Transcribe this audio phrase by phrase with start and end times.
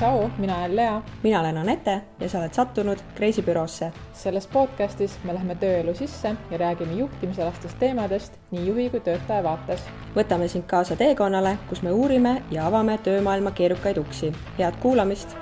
[0.00, 1.02] tšau, mina olen Lea.
[1.22, 3.92] mina olen Anette ja sa oled sattunud Kreisi büroosse.
[4.12, 9.84] selles podcastis me läheme tööelu sisse ja räägime juhtimisalastest teemadest nii juhi kui töötaja vaates.
[10.16, 14.32] võtame sind kaasa teekonnale, kus me uurime ja avame töömaailma keerukaid uksi.
[14.58, 15.36] head kuulamist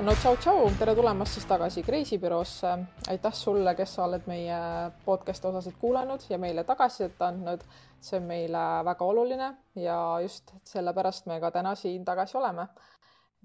[0.00, 2.70] no tšau-tšau, tere tulemast siis tagasi Kreisi büroosse.
[3.12, 4.56] aitäh sulle, kes sa oled meie
[5.04, 7.60] podcast'i osasid kuulanud ja meile tagasisidet andnud.
[8.00, 12.66] see on meile väga oluline ja just sellepärast me ka täna siin tagasi oleme.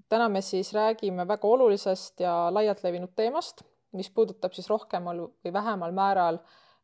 [0.08, 5.52] täna me siis räägime väga olulisest ja laialt levinud teemast, mis puudutab siis rohkemal või
[5.52, 6.38] vähemal määral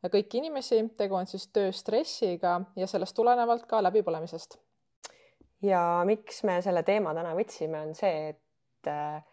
[0.04, 0.84] kõiki inimesi.
[0.96, 4.58] tegu on siis tööstressiga ja sellest tulenevalt ka läbipõlemisest.
[5.62, 9.31] ja miks me selle teema täna võtsime, on see, et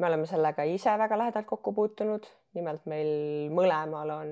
[0.00, 4.30] me oleme sellega ise väga lähedalt kokku puutunud, nimelt meil mõlemal on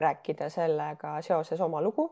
[0.00, 2.10] rääkida sellega seoses oma lugu.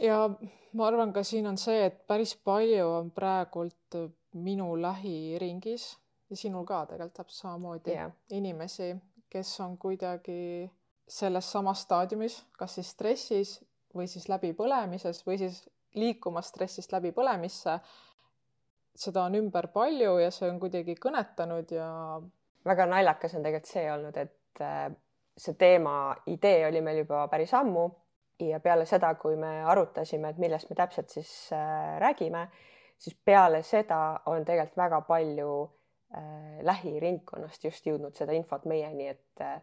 [0.00, 0.28] ja
[0.72, 3.96] ma arvan, ka siin on see, et päris palju on praegult
[4.34, 5.88] minu lähiringis
[6.30, 8.10] ja sinul ka tegelikult täpselt samamoodi yeah.
[8.30, 8.92] inimesi,
[9.30, 10.70] kes on kuidagi
[11.08, 13.54] selles samas staadiumis, kas siis stressis
[13.96, 15.62] või siis läbipõlemises või siis
[15.96, 17.78] liikumas stressist läbipõlemisse
[18.98, 21.88] seda on ümber palju ja see on kuidagi kõnetanud ja.
[22.66, 24.88] väga naljakas on tegelikult see olnud, et äh,
[25.38, 25.94] see teema,
[26.26, 27.86] idee oli meil juba päris ammu
[28.42, 32.48] ja peale seda, kui me arutasime, et millest me täpselt siis äh, räägime,
[32.98, 39.44] siis peale seda on tegelikult väga palju äh, lähiringkonnast just jõudnud seda infot meieni, et
[39.44, 39.60] äh,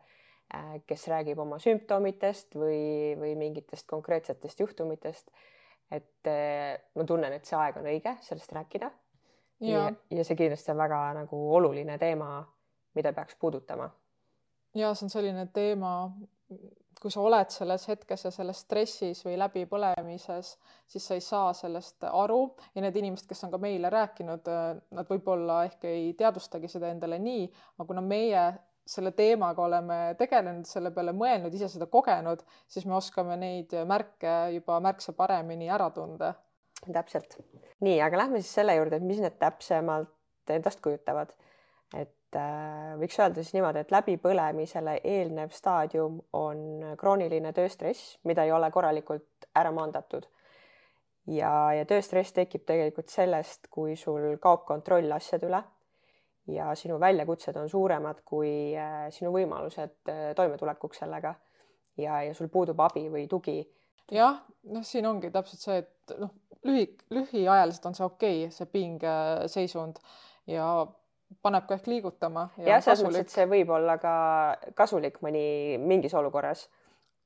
[0.88, 5.31] kes räägib oma sümptomitest või, või mingitest konkreetsetest juhtumitest.
[5.92, 8.92] et äh, ma tunnen, et see aeg on õige sellest rääkida
[9.61, 12.39] ja, ja, see kindlasti on väga nagu oluline teema,
[12.95, 13.89] mida peaks puudutama.
[14.75, 15.95] ja see on selline teema,
[17.02, 20.56] kui sa oled selles hetkes ja selles stressis või läbipõlemises,
[20.88, 22.56] siis sa ei saa sellest aru.
[22.76, 24.48] Ja need inimesed, kes on ka meile rääkinud,
[24.95, 28.45] nad võib-olla ehk ei teadvustagi seda endale nii, aga kuna meie
[28.86, 34.36] selle teemaga oleme tegelenud, selle peale mõelnud, ise seda kogenud, siis me oskame neid märke
[34.60, 36.36] juba märksa paremini ära tunda
[36.94, 37.38] täpselt.
[37.86, 41.34] nii, aga lähme siis selle juurde, et mis need täpsemalt endast kujutavad.
[41.96, 48.52] et äh, võiks öelda siis niimoodi, et läbipõlemisele eelnev staadium on krooniline tööstress, mida ei
[48.52, 50.28] ole korralikult ära maandatud.
[51.28, 55.64] ja, ja tööstress tekib tegelikult sellest, kui sul kaob kontroll asjade üle
[56.48, 61.34] ja sinu väljakutsed on suuremad kui äh, sinu võimalused äh, toimetulekuks sellega
[61.98, 63.64] ja, ja sul puudub abi või tugi
[64.11, 66.33] jah, noh, siin ongi täpselt see, et noh,
[66.66, 69.99] lühi, lühiajaliselt on see okei okay,, see pingeseisund
[70.52, 70.70] ja
[71.42, 72.49] paneb ka ehk liigutama.
[72.61, 74.16] jah, selles mõttes, et see võib olla ka
[74.77, 76.67] kasulik mõni mingis olukorras.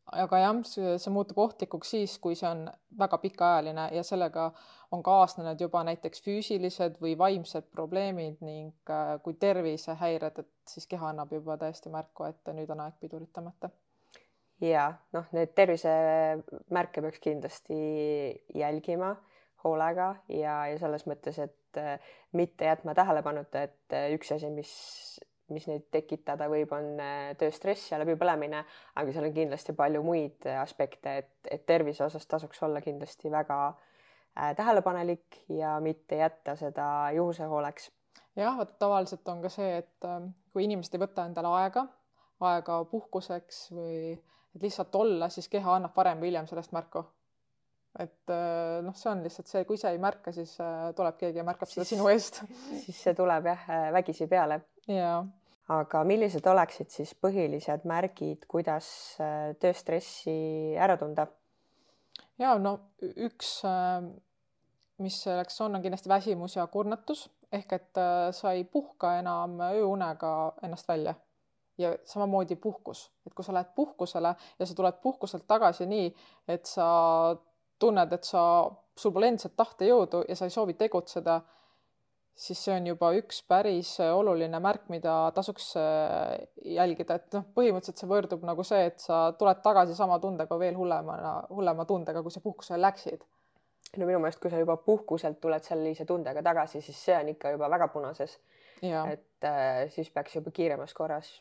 [0.09, 2.63] aga jah, see muutub ohtlikuks siis, kui see on
[2.97, 4.49] väga pikaajaline ja sellega
[4.91, 11.11] on kaasnenud juba näiteks füüsilised või vaimsed probleemid ning äh, kui tervisehäired, et siis keha
[11.11, 13.69] annab juba täiesti märku, et nüüd on aeg piduritamata
[14.61, 17.79] ja noh, neid tervisemärke peaks kindlasti
[18.55, 19.15] jälgima
[19.63, 21.97] hoolega ja, ja selles mõttes, et äh,
[22.35, 24.71] mitte jätma tähelepanuta, et äh, üks asi, mis,
[25.53, 28.63] mis neid tekitada võib, on äh, tööstress ja läbipõlemine,
[28.95, 33.59] aga seal on kindlasti palju muid aspekte, et, et tervise osas tasuks olla kindlasti väga
[33.69, 37.91] äh, tähelepanelik ja mitte jätta seda juhuse hooleks.
[38.35, 40.11] jah, vot tavaliselt on ka see, et
[40.53, 41.83] kui inimesed ei võta endale aega,
[42.47, 44.13] aega puhkuseks või
[44.59, 47.05] et lihtsalt olla, siis keha annab varem või hiljem sellest märku.
[47.99, 51.39] et äh, noh, see on lihtsalt see, kui ise ei märka, siis äh, tuleb keegi
[51.41, 52.41] ja märkab siis, seda sinu eest
[52.83, 54.61] siis see tuleb jah äh, vägisi peale.
[54.87, 55.23] jaa
[55.69, 58.87] aga millised oleksid siis põhilised märgid, kuidas
[59.61, 60.33] tööstressi
[60.81, 61.27] ära tunda?
[62.41, 63.51] ja no üks,
[64.97, 68.01] mis selleks on, on kindlasti väsimus ja kurnatus ehk et
[68.33, 70.33] sa ei puhka enam ööunega
[70.65, 71.13] ennast välja
[71.79, 76.09] ja samamoodi puhkus, et kui sa lähed puhkusele ja sa tuled puhkuselt tagasi nii,
[76.51, 76.87] et sa
[77.79, 78.41] tunned, et sa,
[78.99, 81.39] sul pole endiselt tahtejõudu ja sa ei soovi tegutseda,
[82.39, 86.35] siis see on juba üks päris oluline märk, mida tasuks äh,
[86.75, 90.77] jälgida, et noh, põhimõtteliselt see võrdub nagu see, et sa tuled tagasi sama tundega veel
[90.79, 93.27] hullemana, hullema tundega, kui sa puhkusele läksid.
[93.97, 97.55] no minu meelest, kui sa juba puhkuselt tuled sellise tundega tagasi, siis see on ikka
[97.55, 98.39] juba väga punases.
[98.83, 101.39] et äh, siis peaks juba kiiremas korras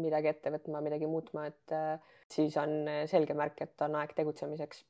[0.00, 4.14] midagi ette võtma, midagi muutma, et äh, siis on äh, selge märk, et on aeg
[4.16, 4.84] tegutsemiseks.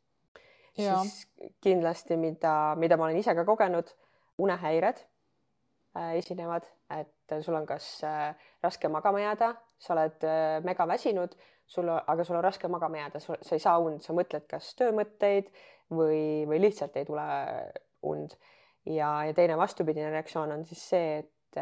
[0.76, 1.16] siis
[1.60, 3.90] kindlasti, mida, mida ma olen ise ka kogenud,
[4.40, 5.02] unehäired
[5.96, 7.88] äh, esinevad, et sul on kas
[8.62, 11.34] raske magama jääda, sa oled äh, mega väsinud,
[11.66, 15.50] sul, aga sul on raske magama jääda, sa ei saa und, sa mõtled kas töömõtteid
[15.92, 17.28] või, või lihtsalt ei tule
[18.08, 18.36] und.
[18.86, 21.58] ja, ja teine vastupidine reaktsioon on siis see, et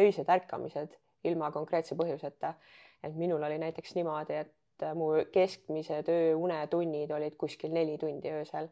[0.00, 0.96] öised ärkamised
[1.28, 2.54] ilma konkreetse põhjuseta.
[3.04, 8.68] Et minul oli näiteks niimoodi, et mu keskmised ööunetunnid olid kuskil neli tundi öösel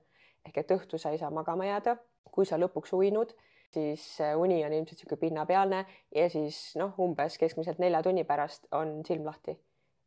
[0.46, 1.96] ehk et õhtu sa ei saa magama jääda,
[2.32, 3.37] kui sa lõpuks uinud
[3.73, 5.84] siis uni on ilmselt niisugune pinnapealne
[6.14, 9.56] ja siis noh, umbes keskmiselt nelja tunni pärast on silm lahti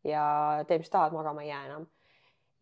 [0.06, 0.26] ja
[0.68, 1.88] tee, mis tahad, magama ei jää enam.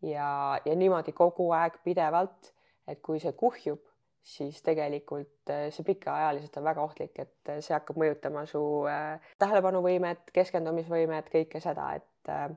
[0.02, 2.52] ja, ja niimoodi kogu aeg pidevalt,
[2.88, 3.80] et kui see kuhjub,
[4.24, 9.32] siis tegelikult eh, see pikaajaliselt on väga ohtlik, et eh, see hakkab mõjutama su äh,
[9.42, 12.48] tähelepanuvõimet, keskendumisvõimet, kõike seda, et äh,.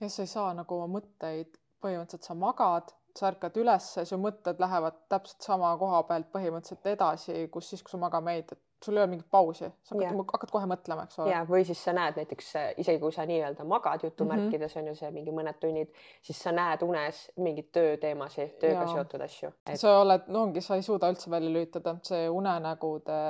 [0.00, 4.60] ja sa ei saa nagu oma mõtteid, põhimõtteliselt sa magad sa ärkad üles, su mõtted
[4.62, 8.96] lähevad täpselt sama koha pealt põhimõtteliselt edasi, kus siis, kui sa magama jäid, et sul
[8.96, 10.28] ei ole mingit pausi, sa hakkad, yeah.
[10.32, 11.32] hakkad kohe mõtlema, eks ole.
[11.32, 12.46] ja, või siis sa näed näiteks
[12.80, 14.82] isegi kui sa nii-öelda magad jutumärkides mm -hmm.
[14.82, 15.92] on ju see mingi mõned tunnid,
[16.22, 18.88] siis sa näed unes mingeid tööteemasid, tööga ja.
[18.94, 19.76] seotud asju et....
[19.80, 23.20] sa oled, no ongi, sa ei suuda üldse välja lülitada, see unenägude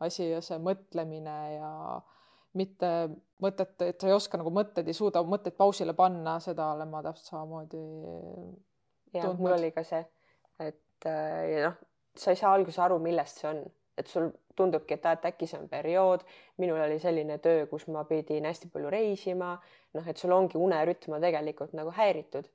[0.00, 1.72] asi ja see mõtlemine ja
[2.58, 3.08] mitte
[3.42, 7.02] mõtet, et sa ei oska nagu mõtteid, ei suuda mõtteid pausile panna, seda olen ma
[7.02, 7.82] täpselt samamoodi
[9.14, 10.04] ja mul oli ka see,
[10.60, 11.76] et äh, noh,
[12.18, 13.62] sa ei saa alguses aru, millest see on,
[13.98, 16.24] et sul tundubki, et, et äkki see on periood.
[16.58, 19.56] minul oli selline töö, kus ma pidin hästi palju reisima,
[19.94, 22.48] noh, et sul ongi unerütm on tegelikult nagu häiritud.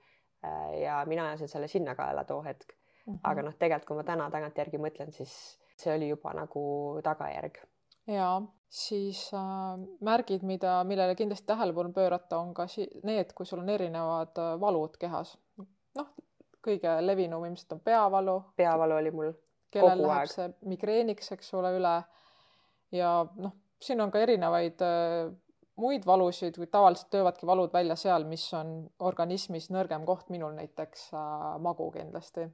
[0.43, 2.73] Äh, ja mina ajasin selle sinna kaela too hetk
[3.05, 3.13] mm.
[3.13, 3.19] -hmm.
[3.23, 6.63] aga noh, tegelikult kui ma täna tagantjärgi mõtlen, siis see oli juba nagu
[7.03, 7.61] tagajärg.
[8.07, 13.59] ja siis äh, märgid, mida, millele kindlasti tähelepanu pöörata, on ka si need, kui sul
[13.59, 15.37] on erinevad äh, valud kehas.
[15.95, 16.09] noh,
[16.67, 18.43] kõige levinum ilmselt on peavalu.
[18.55, 19.33] peavalu oli mul
[19.73, 20.31] kellel läheb aeg.
[20.31, 21.93] see migreeniks, eks ole, üle.
[22.93, 25.31] ja noh, siin on ka erinevaid äh,
[25.81, 31.09] muid valusid, kuid tavaliselt töövadki valud välja seal, mis on organismis nõrgem koht, minul näiteks
[31.17, 32.47] äh, magu kindlasti.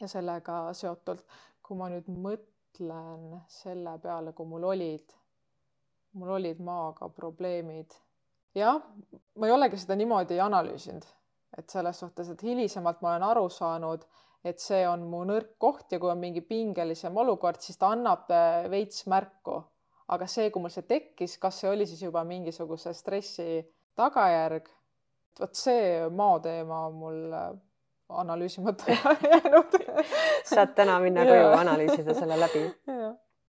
[0.00, 1.24] ja sellega seotult,
[1.62, 5.14] kui ma nüüd mõtlen selle peale, kui mul olid,
[6.18, 7.94] mul olid maaga probleemid.
[8.58, 8.82] jah,
[9.36, 11.06] ma ei olegi seda niimoodi analüüsinud
[11.56, 14.04] et selles suhtes, et hilisemalt ma olen aru saanud,
[14.44, 18.30] et see on mu nõrk koht ja kui on mingi pingelisem olukord, siis ta annab
[18.30, 19.62] äh, veits märku.
[20.08, 23.60] aga see, kui mul see tekkis, kas see oli siis juba mingisuguse stressi
[23.98, 24.70] tagajärg,
[25.40, 27.50] vot see mao teema on mul äh,
[28.08, 28.94] analüüsimata
[29.32, 29.74] jäänud
[30.48, 32.64] saad täna minna koju analüüsida selle läbi.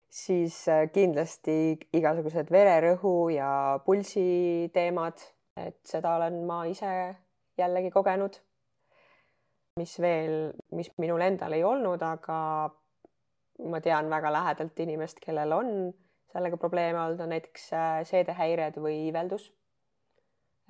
[0.09, 3.51] siis äh, kindlasti igasugused vererõhu ja
[3.85, 5.21] pulsi teemad,
[5.57, 7.17] et seda olen ma ise
[7.59, 8.41] jällegi kogenud.
[9.77, 12.39] Mis veel, mis minul endal ei olnud, aga
[13.71, 15.71] ma tean väga lähedalt inimest, kellel on
[16.33, 19.53] sellega probleeme olnud, on näiteks äh, seedehäired või iiveldus.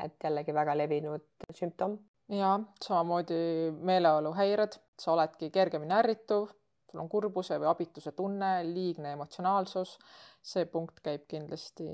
[0.03, 1.25] et jällegi väga levinud
[1.55, 1.99] sümptom.
[2.29, 6.51] ja samamoodi meeleoluhäired, sa oledki kergemini ärrituv,
[6.91, 9.99] sul on kurbuse või abituse tunne, liigne emotsionaalsus.
[10.43, 11.87] see punkt käib kindlasti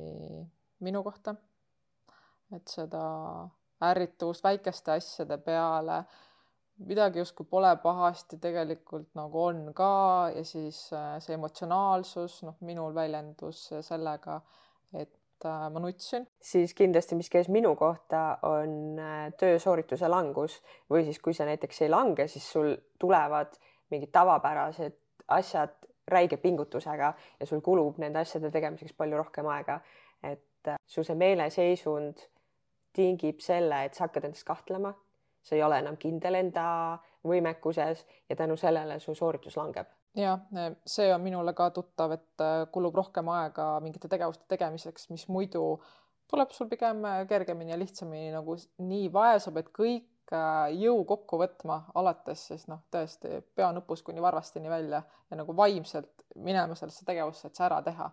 [0.80, 1.34] minu kohta.
[2.56, 3.04] et seda
[3.82, 6.04] ärrituvust väikeste asjade peale,
[6.87, 12.94] midagi justkui pole pahasti, tegelikult nagu on ka ja siis äh, see emotsionaalsus, noh, minul
[12.94, 14.40] väljendus sellega,
[14.94, 16.26] et äh, ma nutsin.
[16.40, 21.84] siis kindlasti, mis käis minu kohta, on äh, töösoorituse langus või siis, kui sa näiteks
[21.87, 23.56] ei lange, siis sul tulevad
[23.93, 24.98] mingid tavapärased
[25.32, 25.77] asjad
[26.08, 29.81] räige pingutusega ja sul kulub nende asjade tegemiseks palju rohkem aega.
[30.22, 32.20] et sul see meeleseisund
[32.94, 34.93] tingib selle, et sa hakkad endast kahtlema,
[35.43, 36.67] sa ei ole enam kindel enda
[37.27, 39.91] võimekuses ja tänu sellele su sooritus langeb.
[40.17, 40.41] jah,
[40.87, 45.63] see on minule ka tuttav, et äh, kulub rohkem aega mingite tegevuste tegemiseks, mis muidu
[46.29, 48.56] tuleb sul pigem äh, kergemini ja lihtsamini nagu
[48.91, 54.20] nii vaesab, et kõik äh, jõu kokku võtma, alates siis noh, tõesti pea nõpus kuni
[54.20, 58.11] varvasteni välja ja nagu vaimselt minema sellesse tegevusse, et see ära teha.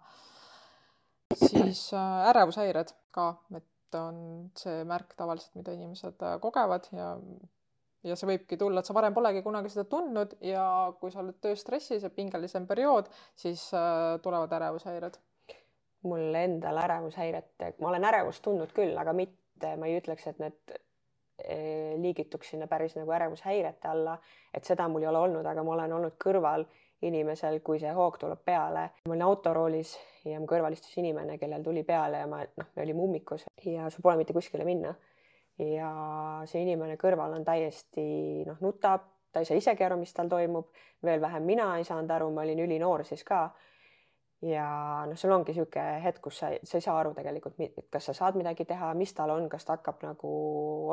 [1.35, 1.83] siis
[2.31, 7.13] ärevushäired ka, et on see märk tavaliselt, mida inimesed äh, kogevad ja
[8.07, 10.63] ja see võibki tulla, et sa varem polegi kunagi seda tundnud ja
[11.01, 15.19] kui sa oled tööstressis ja pingelisem periood, siis äh, tulevad ärevushäired.
[16.07, 17.49] mul endal ärevushäiret,
[17.83, 22.67] ma olen ärevust tundnud küll, aga mitte, ma ei ütleks, et need äh, liigituks sinna
[22.71, 24.15] päris nagu ärevushäirete alla,
[24.53, 26.63] et seda mul ei ole olnud, aga ma olen olnud kõrval
[27.07, 28.89] inimesel, kui see hoog tuleb peale.
[29.07, 29.93] ma olin autoroolis
[30.27, 33.87] ja mu kõrval istus inimene, kellel tuli peale ja ma, noh, me olime ummikus ja
[33.89, 34.93] sul pole mitte kuskile minna.
[35.59, 35.93] ja
[36.47, 40.69] see inimene kõrval on täiesti noh, nutab, ta ei saa isegi aru, mis tal toimub,
[41.05, 43.49] veel vähem mina ei saanud aru, ma olin ülinoor siis ka.
[44.43, 44.67] ja
[45.07, 47.59] noh, sul ongi niisugune hetk, kus sa, sa ei saa aru tegelikult,
[47.91, 50.31] kas sa saad midagi teha, mis tal on, kas ta hakkab nagu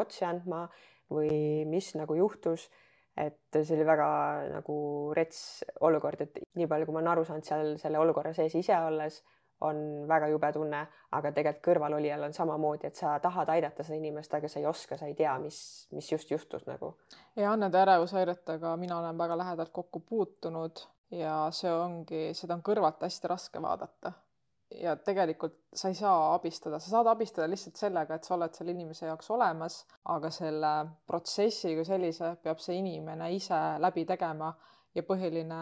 [0.02, 0.66] otsi andma
[1.10, 2.66] või mis nagu juhtus.
[3.16, 4.08] Et see oli väga
[4.58, 4.76] nagu
[5.16, 8.76] rets olukord, et nii palju, kui ma olen aru saanud seal selle olukorra sees ise
[8.76, 9.22] olles,
[9.64, 10.82] on väga jube tunne,
[11.16, 14.98] aga tegelikult kõrvalolijal on samamoodi, et sa tahad aidata seda inimest, aga sa ei oska,
[15.00, 15.58] sa ei tea, mis,
[15.96, 16.92] mis just juhtus nagu.
[17.36, 23.02] ja nende ärevushäiretega mina olen väga lähedalt kokku puutunud ja see ongi, seda on kõrvalt
[23.02, 24.12] hästi raske vaadata.
[24.70, 28.74] Ja tegelikult sa ei saa abistada, sa saad abistada lihtsalt sellega, et sa oled selle
[28.74, 29.78] inimese jaoks olemas,
[30.14, 30.72] aga selle
[31.06, 34.50] protsessi kui sellise peab see inimene ise läbi tegema
[34.94, 35.60] ja põhiline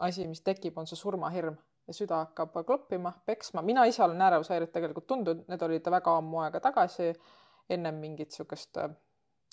[0.00, 1.56] asi, mis tekib, on see surmahirm
[1.90, 3.62] ja süda hakkab kloppima, peksma.
[3.62, 7.12] mina ise olen ärevushäiret tegelikult tundnud, need olid väga ammu aega tagasi,
[7.70, 8.92] ennem mingit niisugust äh,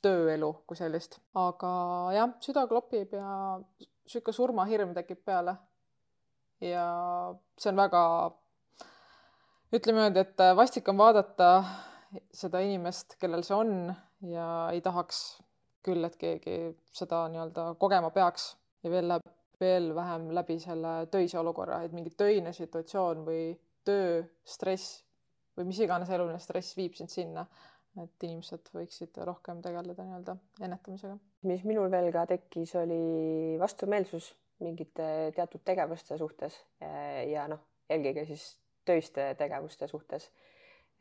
[0.03, 1.71] tööelu kui sellist, aga
[2.13, 5.57] jah, süda klopib ja niisugune surmahirm tekib peale.
[6.61, 6.85] ja
[7.57, 8.03] see on väga,
[9.75, 11.49] ütleme niimoodi, et äh, vastik on vaadata
[12.33, 13.73] seda inimest, kellel see on
[14.31, 15.23] ja ei tahaks
[15.83, 16.59] küll, et keegi
[16.95, 22.11] seda nii-öelda kogema peaks ja veel läheb veel vähem läbi selle töise olukorra, et mingi
[22.17, 23.41] töine situatsioon või
[23.87, 25.01] töö, stress
[25.57, 27.47] või mis iganes eluline stress viib sind sinna,
[27.97, 31.17] et inimesed võiksid rohkem tegeleda nii-öelda ennetamisega.
[31.49, 34.29] mis minul veel ka tekkis, oli vastumeelsus
[34.61, 36.61] mingite teatud tegevuste suhtes
[37.31, 38.45] ja noh, eelkõige siis
[38.87, 40.31] töiste tegevuste suhtes.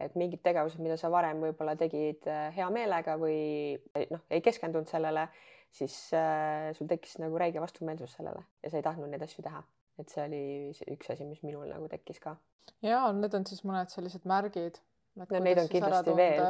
[0.00, 3.78] et mingid tegevused, mida sa varem võib-olla tegid hea meelega või
[4.11, 5.28] noh, ei keskendunud sellele
[5.76, 9.62] siis äh, sul tekkis nagu räige vastumeelsus sellele ja sa ei tahtnud neid asju teha.
[9.99, 10.43] et see oli
[10.93, 12.37] üks asi, mis minul nagu tekkis ka.
[12.85, 14.81] ja need on siis mõned sellised märgid.
[15.16, 16.47] no neid on kindlasti veel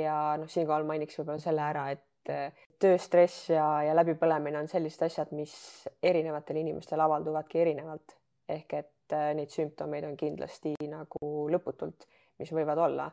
[0.00, 5.06] ja noh, siinkohal mainiks võib-olla selle ära, et äh, tööstress ja, ja läbipõlemine on sellised
[5.06, 5.54] asjad, mis
[6.02, 12.82] erinevatel inimestel avalduvadki erinevalt ehk et äh, neid sümptomeid on kindlasti nagu lõputult, mis võivad
[12.88, 13.10] olla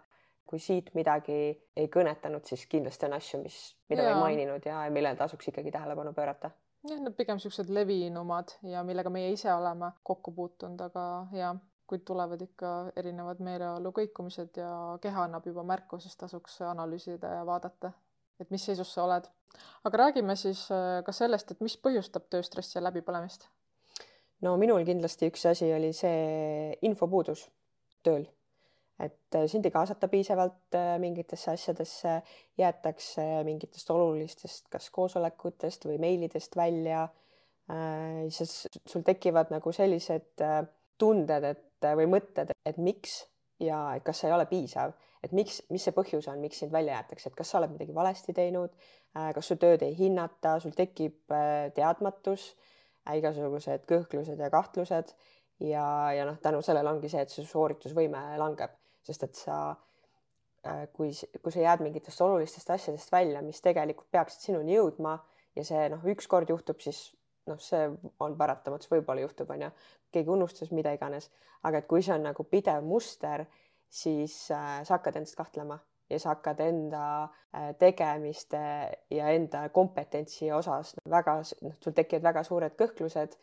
[0.51, 1.35] kui siit midagi
[1.79, 5.71] ei kõnetanud, siis kindlasti on asju, mis, mida ma ei maininud ja millele tasuks ikkagi
[5.71, 6.51] tähelepanu pöörata.
[6.89, 11.05] jah, need pigem niisugused levinumad ja millega meie ise oleme kokku puutunud, aga
[11.37, 11.53] ja
[11.87, 14.71] kui tulevad ikka erinevad meeleolu kõikumised ja
[15.03, 17.93] keha annab juba märku, siis tasuks analüüsida ja vaadata,
[18.39, 19.31] et mis seisus sa oled.
[19.87, 23.47] aga räägime siis äh, ka sellest, et mis põhjustab tööstressi ja läbipõlemist.
[24.41, 27.47] No minul kindlasti üks asi oli see infopuudus
[28.03, 28.25] tööl
[29.01, 32.19] et äh, sind ei kaasata piisavalt äh, mingitesse asjadesse,
[32.59, 37.07] jäetakse mingitest olulistest, kas koosolekutest või meilidest välja.
[37.71, 40.45] Äh, siis sul tekivad nagu sellised
[41.01, 43.23] tunded, et või mõtted, et miks
[43.61, 44.93] ja et kas sa ei ole piisav,
[45.25, 47.93] et miks, mis see põhjus on, miks sind välja jäetakse, et kas sa oled midagi
[47.93, 48.73] valesti teinud,
[49.13, 51.33] kas su tööd ei hinnata, sul tekib
[51.77, 52.51] teadmatus,
[53.17, 55.15] igasugused kõhklused ja kahtlused.
[55.61, 59.57] Ja, ja noh, tänu sellele ongi see, et su sooritusvõime langeb sest et sa,
[60.65, 65.17] äh, kui, kui sa jääd mingitest olulistest asjadest välja, mis tegelikult peaksid sinuni jõudma
[65.57, 67.09] ja see noh, ükskord juhtub, siis
[67.49, 67.87] noh, see
[68.21, 69.71] on paratamatus, võib-olla juhtub, onju,
[70.13, 71.31] keegi unustas mida iganes,
[71.67, 73.47] aga et kui see on nagu pidev muster,
[73.91, 75.79] siis äh, sa hakkad endast kahtlema
[76.11, 78.63] ja sa hakkad enda äh, tegemiste
[79.11, 83.37] ja enda kompetentsi osas väga, noh, sul tekivad väga suured kõhklused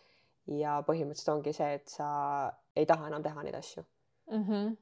[0.58, 2.10] ja põhimõtteliselt ongi see, et sa
[2.76, 3.84] ei taha enam teha neid asju
[4.32, 4.44] mm.
[4.44, 4.76] -hmm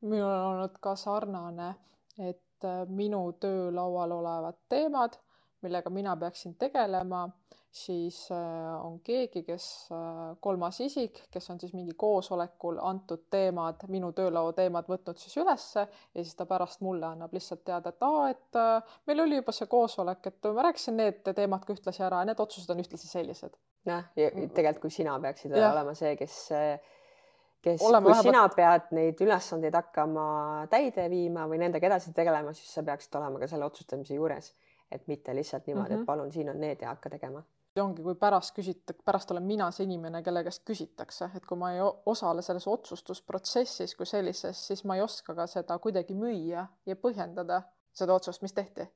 [0.00, 1.74] minul on olnud ka sarnane,
[2.18, 5.18] et äh, minu töölaual olevad teemad,
[5.62, 7.28] millega mina peaksin tegelema,
[7.76, 13.84] siis äh, on keegi, kes, äh, kolmas isik, kes on siis mingi koosolekul antud teemad,
[13.92, 18.08] minu töölaua teemad võtnud siis ülesse ja siis ta pärast mulle annab lihtsalt teada, et
[18.08, 18.60] aa, et
[19.06, 22.42] meil oli juba see koosolek, et ma rääkisin need teemad ka ühtlasi ära ja need
[22.42, 23.56] otsused on ühtlasi sellised.
[23.86, 25.72] jah, ja tegelikult kui sina peaksid ja.
[25.72, 26.38] olema see, kes
[27.66, 28.22] kes, kui vähemalt...
[28.22, 30.28] sina pead neid ülesandeid hakkama
[30.72, 34.52] täide viima või nendega edasi tegelema, siis sa peaksid olema ka selle otsustamise juures,
[34.92, 35.94] et mitte lihtsalt niimoodi mm, -hmm.
[35.94, 36.06] et mhm.
[36.06, 37.42] palun, siin on need ja hakka tegema.
[37.76, 41.58] See ongi, kui pärast küsita-, pärast olen mina see inimene, kelle käest küsitakse, et kui
[41.60, 46.66] ma ei osale selles otsustusprotsessis kui sellises, siis ma ei oska ka seda kuidagi müüa
[46.88, 47.62] ja põhjendada,
[47.96, 48.88] seda otsust, mis tehti.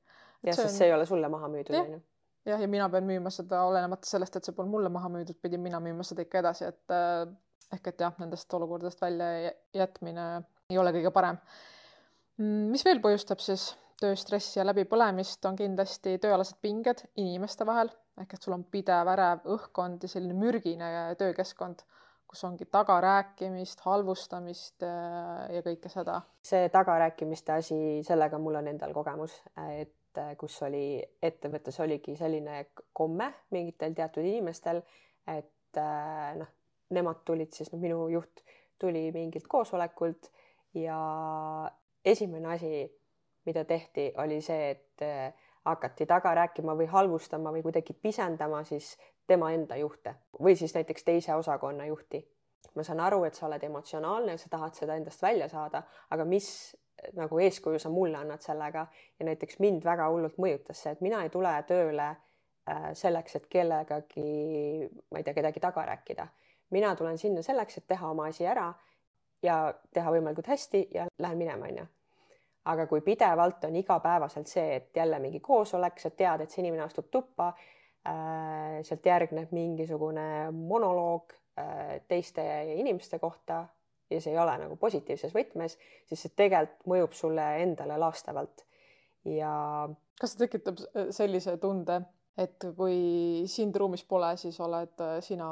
[0.42, 0.78] jah, sest on...
[0.78, 2.00] see ei ole sulle maha müüdud, onju
[2.48, 5.62] jah, ja mina pean müüma seda olenemata sellest, et see polnud mulle maha müüdud, pidin
[5.64, 7.26] mina müüma seda ikka edasi, et äh,
[7.76, 10.26] ehk et jah, nendest olukordadest välja jätmine
[10.70, 11.38] ei ole kõige parem.
[12.40, 13.70] Mm, mis veel põhjustab siis
[14.00, 19.46] tööstressi ja läbipõlemist, on kindlasti tööalased pinged inimeste vahel ehk et sul on pidev ärev
[19.54, 21.82] õhkkond ja selline mürgine töökeskkond,
[22.30, 26.20] kus ongi tagarääkimist, halvustamist äh, ja kõike seda.
[26.46, 29.34] see tagarääkimiste asi, sellega mul on endal kogemus,
[29.74, 34.84] et äh, kus oli ettevõttes oligi selline komme mingitel teatud inimestel,
[35.26, 36.54] et äh, noh,
[36.94, 38.44] nemad tulid siis, noh, minu juht
[38.80, 40.30] tuli mingilt koosolekult
[40.78, 41.00] ja
[42.04, 42.86] esimene asi,
[43.44, 45.02] mida tehti, oli see, et
[45.64, 48.94] hakati taga rääkima või halvustama või kuidagi pisendama siis
[49.26, 52.26] tema enda juhte või siis näiteks teise osakonna juhti.
[52.74, 56.76] ma saan aru, et sa oled emotsionaalne, sa tahad seda endast välja saada, aga mis
[57.16, 58.86] nagu eeskuju sa mulle annad sellega
[59.18, 63.46] ja näiteks mind väga hullult mõjutas see, et mina ei tule tööle äh, selleks, et
[63.50, 66.28] kellegagi, ma ei tea, kedagi taga rääkida.
[66.70, 68.72] mina tulen sinna selleks, et teha oma asi ära
[69.42, 71.86] ja teha võimalikult hästi ja lähen minema, onju
[72.70, 76.86] aga kui pidevalt on igapäevaselt see, et jälle mingi koosolek, sa tead, et see inimene
[76.86, 82.46] astub tuppa äh,, sealt järgneb mingisugune monoloog äh, teiste
[82.76, 83.64] inimeste kohta
[84.10, 85.76] ja see ei ole nagu positiivses võtmes,
[86.08, 88.64] siis see tegelikult mõjub sulle endale laastavalt.
[89.24, 89.52] ja.
[90.20, 90.80] kas see tekitab
[91.14, 92.00] sellise tunde,
[92.40, 95.48] et kui sind ruumis pole, siis oled äh, sina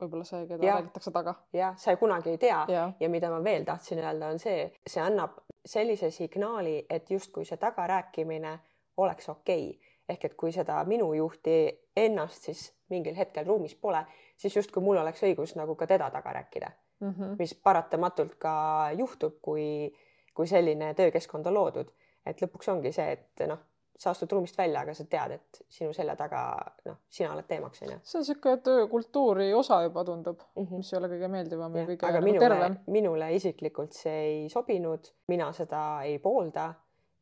[0.00, 0.76] võib-olla see, keda ja.
[0.78, 1.34] räägitakse taga?
[1.56, 2.84] jah, sa kunagi ei tea ja.
[3.00, 7.58] ja mida ma veel tahtsin öelda, on see, see annab sellise signaali, et justkui see
[7.60, 8.58] tagarääkimine
[9.02, 9.96] oleks okei okay.
[10.14, 11.56] ehk et kui seda minu juhti
[11.96, 14.04] ennast siis mingil hetkel ruumis pole,
[14.36, 17.36] siis justkui mul oleks õigus nagu ka teda taga rääkida mm, -hmm.
[17.38, 18.54] mis paratamatult ka
[18.98, 19.92] juhtub, kui,
[20.34, 21.92] kui selline töökeskkond on loodud,
[22.26, 23.58] et lõpuks ongi see, et noh
[23.98, 26.42] sa astud ruumist välja, aga sa tead, et sinu selja taga,
[26.88, 27.98] noh, sina oled teemaks, onju.
[28.02, 30.76] see on niisugune töökultuuri osa juba ja mm, -hmm.
[30.76, 32.78] mis ei ole kõige meeldivam ja, ja kõige aga nagu minule, tervem.
[32.86, 36.72] minule isiklikult see ei sobinud, mina seda ei poolda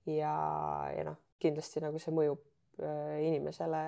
[0.06, 0.36] ja,
[0.96, 2.40] ja noh, kindlasti nagu see mõjub
[2.82, 3.82] äh, inimesele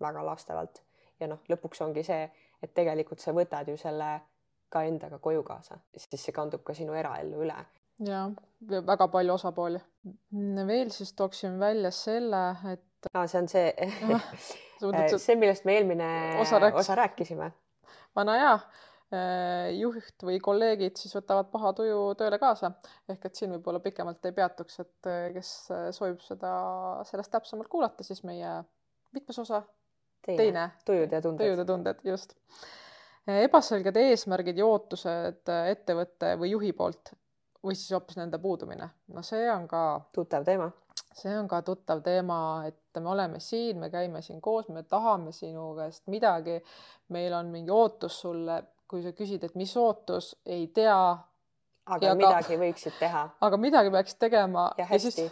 [0.00, 0.82] väga laastavalt
[1.20, 2.30] ja noh, lõpuks ongi see,
[2.62, 4.20] et tegelikult sa võtad ju selle
[4.70, 7.58] ka endaga koju kaasa, siis see kandub ka sinu eraellu üle
[8.06, 8.24] ja
[8.86, 9.80] väga palju osapooli.
[10.66, 12.42] veel siis tooksin välja selle,
[12.72, 13.08] et.
[13.14, 14.86] aa, see on see
[15.18, 16.80] see, millest me eelmine osa, rääkis.
[16.80, 17.50] osa rääkisime.
[18.16, 22.72] vana hea eh, juht või kolleegid siis võtavad paha tuju tööle kaasa
[23.08, 25.52] ehk et siin võib-olla pikemalt ei peatuks, et eh, kes
[25.96, 26.52] soovib seda,
[27.10, 28.60] sellest täpsemalt kuulata, siis meie
[29.16, 29.64] mitmes osa?
[30.26, 31.46] teine, teine., tujud ja tunded.
[31.46, 32.36] tujud ja tunded, just.
[33.30, 37.14] ebaselged eesmärgid ja ootused ettevõtte või juhi poolt
[37.64, 38.88] või siis hoopis nende puudumine.
[39.14, 40.70] no see on ka tuttav teema.
[41.14, 45.32] see on ka tuttav teema, et me oleme siin, me käime siin koos, me tahame
[45.32, 46.60] sinu käest midagi.
[47.08, 51.18] meil on mingi ootus sulle, kui sa küsid, et mis ootus, ei tea.
[51.86, 53.28] aga midagi ka, võiksid teha.
[53.40, 54.70] aga midagi peaks tegema.
[54.78, 55.30] ja hästi.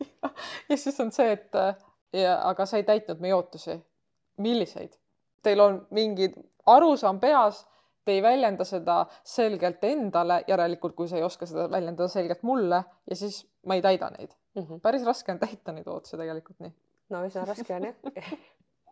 [0.70, 1.52] ja siis on see, et
[2.12, 3.80] ja aga sa ei täitnud meie ootusi.
[4.36, 4.94] milliseid?
[5.42, 6.34] Teil on mingid
[6.66, 7.66] arusaam peas
[8.08, 13.16] ei väljenda seda selgelt endale, järelikult kui sa ei oska seda väljendada selgelt mulle ja
[13.16, 14.62] siis ma ei täida neid mm.
[14.62, 14.80] -hmm.
[14.80, 16.74] päris raske on täita neid ootusi tegelikult nii.
[17.10, 18.32] no üsna raske on jah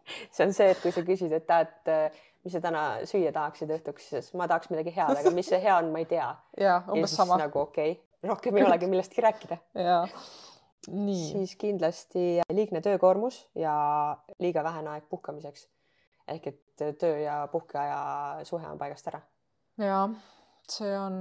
[0.31, 4.11] see on see, et kui sa küsid, et tead, mis sa täna süüa tahaksid õhtuks,
[4.13, 6.29] siis ma tahaks midagi head, aga mis see hea on, ma ei tea.
[6.61, 7.39] ja umbes sama.
[7.43, 9.59] nagu okei okay., rohkem ei olegi millestki rääkida.
[9.75, 10.03] ja
[10.87, 13.75] siis kindlasti liigne töökoormus ja
[14.39, 15.67] liiga vähene aeg puhkamiseks
[16.31, 19.21] ehk et töö ja puhkeaja suhe on paigast ära.
[19.79, 20.09] ja
[20.69, 21.17] see on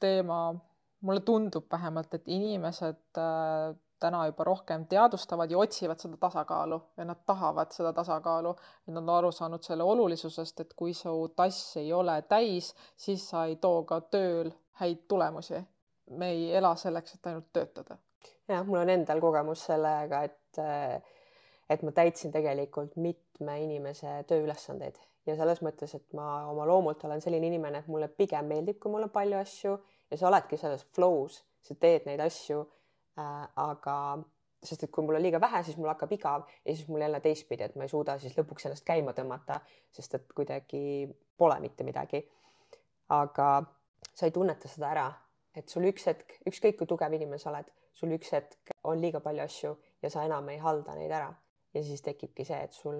[0.00, 0.54] teema,
[1.00, 7.04] mulle tundub vähemalt, et inimesed äh, täna juba rohkem teadvustavad ja otsivad seda tasakaalu ja
[7.04, 8.54] nad tahavad seda tasakaalu.
[8.86, 13.44] Nad on aru saanud selle olulisusest, et kui su tass ei ole täis, siis sa
[13.44, 15.64] ei too ka tööl häid tulemusi.
[16.10, 17.98] me ei ela selleks, et ainult töötada.
[18.48, 21.02] jah, mul on endal kogemus sellega, et äh,
[21.70, 24.96] et ma täitsin tegelikult mitme inimese tööülesandeid
[25.28, 28.92] ja selles mõttes, et ma oma loomult olen selline inimene, et mulle pigem meeldib, kui
[28.92, 29.76] mul on palju asju
[30.10, 32.62] ja sa oledki selles flow's, sa teed neid asju
[33.20, 33.46] äh,.
[33.56, 33.96] aga
[34.64, 37.20] sest et kui mul on liiga vähe, siis mul hakkab igav ja siis mul jälle
[37.22, 39.60] teistpidi, et ma ei suuda siis lõpuks ennast käima tõmmata,
[39.94, 40.80] sest et kuidagi
[41.38, 42.24] pole mitte midagi.
[43.08, 43.48] aga
[44.14, 45.06] sa ei tunneta seda ära,
[45.56, 49.20] et sul üks hetk, ükskõik kui tugev inimene sa oled, sul üks hetk on liiga
[49.20, 51.30] palju asju ja sa enam ei halda neid ära
[51.78, 52.96] ja siis tekibki see, et sul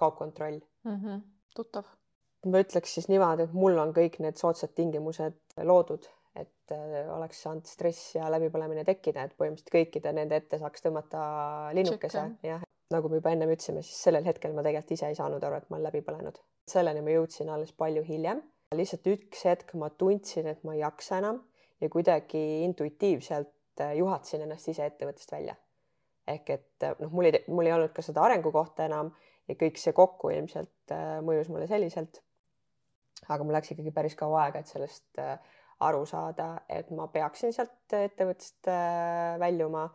[0.00, 0.96] kaob kontroll mm.
[0.96, 1.22] -hmm.
[1.56, 1.88] tuttav.
[2.46, 6.04] ma ütleks siis niimoodi, et mul on kõik need soodsad tingimused loodud,
[6.36, 11.22] et äh, oleks saanud stress ja läbipõlemine tekkida, et põhimõtteliselt kõikide nende ette saaks tõmmata
[11.78, 12.66] linnukese, jah.
[12.92, 15.70] nagu me juba ennem ütlesime, siis sellel hetkel ma tegelikult ise ei saanud aru, et
[15.70, 16.42] ma olen läbi põlenud.
[16.68, 18.42] selleni ma jõudsin alles palju hiljem.
[18.74, 21.44] lihtsalt üks hetk ma tundsin, et ma ei jaksa enam
[21.80, 25.56] ja kuidagi intuitiivselt äh, juhatasin ennast ise ettevõttest välja
[26.28, 29.10] ehk et noh, mul ei, mul ei olnud ka seda arengukohta enam
[29.48, 32.22] ja kõik see kokku ilmselt äh, mõjus mulle selliselt.
[33.28, 35.36] aga mul läks ikkagi päris kaua aega, et sellest äh,
[35.84, 39.88] aru saada, et ma peaksin sealt ettevõttest äh, väljuma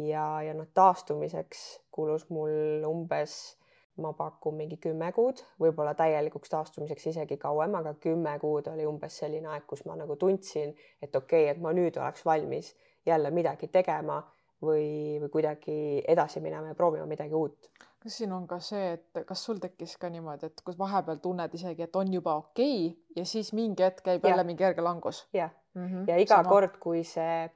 [0.00, 3.56] ja, ja noh, taastumiseks kulus mul umbes
[4.00, 9.18] ma pakun mingi kümme kuud, võib-olla täielikuks taastumiseks isegi kauem, aga kümme kuud oli umbes
[9.20, 12.72] selline aeg, kus ma nagu tundsin, et okei okay,, et ma nüüd oleks valmis
[13.06, 14.22] jälle midagi tegema
[14.62, 15.76] või, või kuidagi
[16.08, 17.70] edasi minema ja proovima midagi uut.
[18.02, 21.54] kas siin on ka see, et kas sul tekkis ka niimoodi, et kus vahepeal tunned
[21.54, 24.32] isegi, et on juba okei okay, ja siis mingi hetk käib ja.
[24.32, 25.26] jälle mingi kerge langus?
[25.32, 26.48] jah mm -hmm., ja iga sama.
[26.48, 27.50] kord, kui see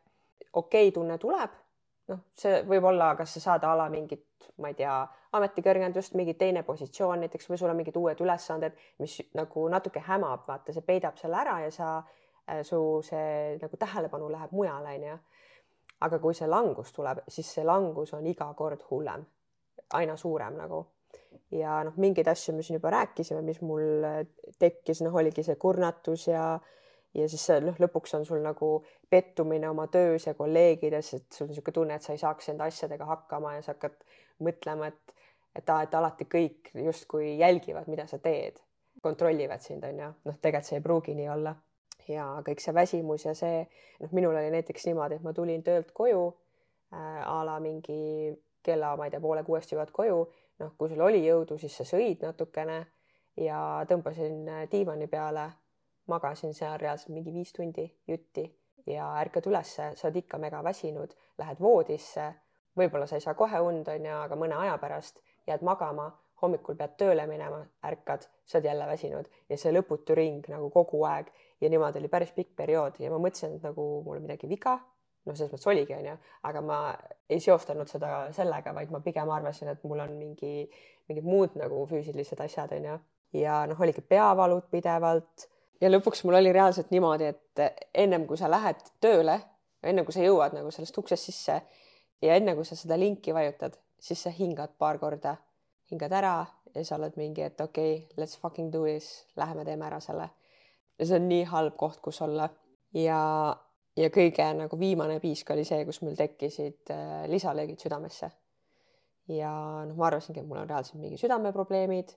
[0.52, 1.50] okei okay tunne tuleb,
[2.08, 4.26] noh, see võib olla, kas sa saad a la mingit,
[4.58, 9.18] ma ei tea, ametikõrgendust, mingi teine positsioon näiteks või sul on mingid uued ülesanded, mis
[9.34, 12.02] nagu natuke hämab, vaata, see peidab selle ära ja sa,
[12.50, 15.18] äh, su see nagu tähelepanu läheb mujale, onju
[16.00, 19.24] aga kui see langus tuleb, siis see langus on iga kord hullem,
[19.94, 20.86] aina suurem nagu.
[21.50, 24.04] ja noh, mingeid asju me siin juba rääkisime, mis mul
[24.58, 26.46] tekkis, noh, oligi see kurnatus ja
[27.16, 28.70] ja siis noh, lõpuks on sul nagu
[29.10, 32.68] pettumine oma töös ja kolleegides, et sul on niisugune tunne, et sa ei saaks enda
[32.68, 33.96] asjadega hakkama ja sa hakkad
[34.44, 35.14] mõtlema, et
[35.56, 38.58] et, et alati kõik justkui jälgivad, mida sa teed,
[39.02, 41.54] kontrollivad sind, on ju, noh, tegelikult see ei pruugi nii olla
[42.08, 43.62] ja kõik see väsimus ja see,
[44.00, 48.96] noh, minul oli näiteks niimoodi, et ma tulin töölt koju äh, a la mingi kella,
[48.96, 50.20] ma ei tea, poole kuuest jõuad koju,
[50.62, 52.80] noh, kui sul oli jõudu, siis sa sõid natukene
[53.42, 55.50] ja tõmbasin äh, diivani peale,
[56.06, 58.46] magasin seal reaalselt mingi viis tundi jutti
[58.86, 62.28] ja ärkad ülesse, sa oled ikka mega väsinud, lähed voodisse,
[62.78, 66.10] võib-olla sa ei saa kohe und, on ju, aga mõne aja pärast jääd magama
[66.42, 69.30] hommikul pead tööle minema, ärkad, sa oled jälle väsinud.
[69.48, 71.30] Ja see lõputu ring nagu kogu aeg.
[71.60, 73.00] Ja niimoodi oli päris pikk periood.
[73.00, 74.78] Ja ma mõtlesin, et nagu mul midagi viga.
[75.26, 76.12] noh, selles mõttes oligi, onju,
[76.46, 76.76] aga ma
[77.26, 80.68] ei seostanud seda sellega, vaid ma pigem arvasin, et mul on mingi,
[81.08, 82.94] mingid muud nagu füüsilised asjad, onju.
[83.34, 85.48] ja noh, oligi peavalud pidevalt.
[85.82, 89.40] Ja lõpuks mul oli reaalselt niimoodi, et ennem kui sa lähed tööle,
[89.82, 91.58] enne kui sa jõuad nagu sellest uksest sisse
[92.22, 95.36] ja enne kui sa seda linki vajutad, siis sa hingad paar korda,
[95.90, 96.38] hingad ära
[96.74, 100.30] ja sa oled mingi, et okei okay,, let's fucking do this, läheme teeme ära selle
[100.98, 102.48] ja see on nii halb koht, kus olla
[102.96, 103.20] ja,
[103.96, 108.30] ja kõige nagu viimane piisk oli see, kus mul tekkisid äh, lisalöögid südamesse.
[109.32, 109.50] ja
[109.86, 112.14] noh, ma arvasingi, et mul on reaalselt mingi südameprobleemid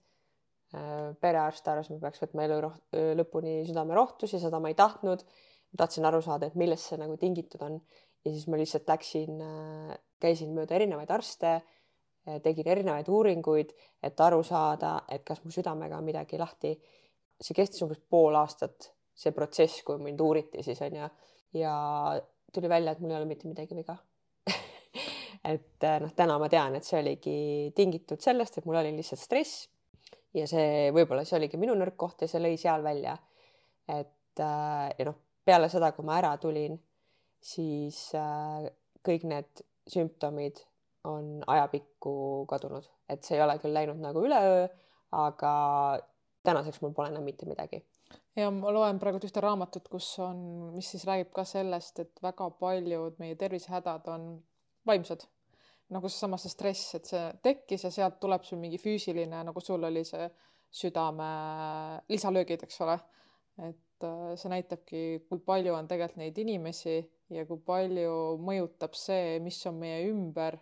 [0.75, 1.15] äh,.
[1.21, 2.59] perearst arvas, ma peaks võtma elu
[3.17, 5.25] lõpuni südamerohtusi, seda ma ei tahtnud.
[5.73, 7.81] ma tahtsin aru saada, et millest see nagu tingitud on
[8.25, 11.59] ja siis ma lihtsalt läksin äh,, käisin mööda erinevaid arste
[12.43, 16.73] tegin erinevaid uuringuid, et aru saada, et kas mu südamega on midagi lahti.
[17.39, 21.07] See kestis umbes pool aastat, see protsess, kui mind uuriti siis onju
[21.59, 21.73] ja
[22.53, 23.95] tuli välja, et mul ei ole mitte midagi viga.
[25.51, 27.35] Et äh, noh, täna ma tean, et see oligi
[27.75, 29.69] tingitud sellest, et mul oli lihtsalt stress.
[30.35, 33.15] Ja see võib-olla see oligi minu nõrk koht ja see lõi seal välja.
[33.87, 35.15] et äh, ja noh,
[35.45, 36.75] peale seda, kui ma ära tulin,
[37.41, 38.67] siis äh,
[39.05, 40.59] kõik need sümptomid
[41.09, 42.13] on ajapikku
[42.49, 44.67] kadunud, et see ei ole küll läinud nagu üleöö,
[45.15, 45.53] aga
[46.45, 47.81] tänaseks mul pole enam mitte midagi.
[48.35, 50.37] ja ma loen praegu ühte raamatut, kus on,
[50.75, 54.29] mis siis räägib ka sellest, et väga paljud meie tervisehädad on
[54.87, 55.25] vaimsed.
[55.89, 59.83] nagu seesama see stress, et see tekkis ja sealt tuleb sul mingi füüsiline, nagu sul
[59.83, 60.29] oli see
[60.69, 61.29] südame
[62.09, 62.99] lisalöögid, eks ole.
[63.59, 66.99] et äh, see näitabki, kui palju on tegelikult neid inimesi
[67.35, 70.55] ja kui palju mõjutab see, mis on meie ümber,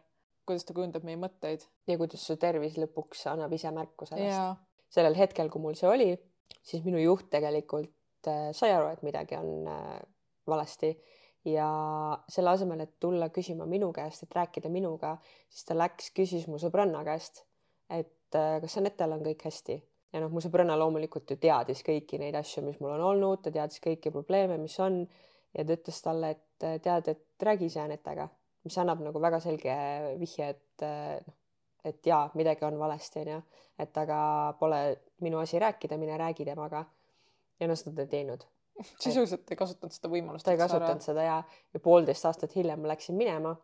[0.47, 1.65] kuidas ta kujundab meie mõtteid.
[1.87, 4.63] ja kuidas su tervis lõpuks annab ise märku sellest.
[4.93, 6.11] Sellel hetkel, kui mul see oli,
[6.63, 9.97] siis minu juht tegelikult äh, sai aru, et midagi on äh,
[10.47, 10.93] valesti.
[11.47, 11.67] Ja
[12.31, 15.13] selle asemel, et tulla küsima minu käest, et rääkida minuga,
[15.51, 17.43] siis ta läks, küsis mu sõbranna käest,
[17.91, 19.77] et äh, kas Anettal on kõik hästi?
[20.15, 23.51] Ja noh, mu sõbranna loomulikult ju teadis kõiki neid asju, mis mul on olnud, ta
[23.51, 25.03] teadis kõiki probleeme, mis on.
[25.55, 28.27] Ja ta ütles talle, et tead, et räägi ise Anetaga,
[28.67, 29.75] mis annab nagu väga selge
[30.19, 31.35] vihje, et noh,
[31.87, 33.39] et jaa, midagi on valesti, onju,
[33.79, 34.19] et aga
[34.59, 34.81] pole
[35.23, 36.85] minu asi rääkida, mine räägi temaga.
[37.59, 38.43] ja noh, seda ta ei teinud.
[38.99, 40.45] sisuliselt ei kasutanud seda võimalust.
[40.45, 41.37] ta ei kasutanud seda ja,
[41.73, 43.55] ja poolteist aastat hiljem ma läksin minema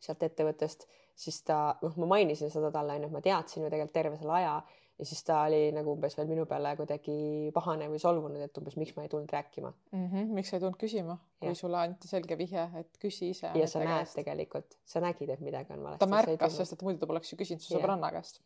[0.00, 3.96] sealt ettevõttest, siis ta, noh, ma mainisin seda talle, onju, et ma teadsin ju tegelikult
[3.96, 4.54] terve selle aja
[5.00, 7.14] ja siis ta oli nagu umbes veel minu peale kuidagi
[7.56, 10.06] pahane või solvunud, et umbes miks ma ei tulnud rääkima mm.
[10.06, 13.52] -hmm, miks sa ei tulnud küsima, kui sulle anti selge vihje, et küsi ise.
[13.56, 14.18] ja sa näed käest.
[14.20, 16.04] tegelikult, sa nägid, et midagi on valesti.
[16.04, 18.42] ta märkas, sest et muidu ta poleks ju küsinud su sõbranna käest.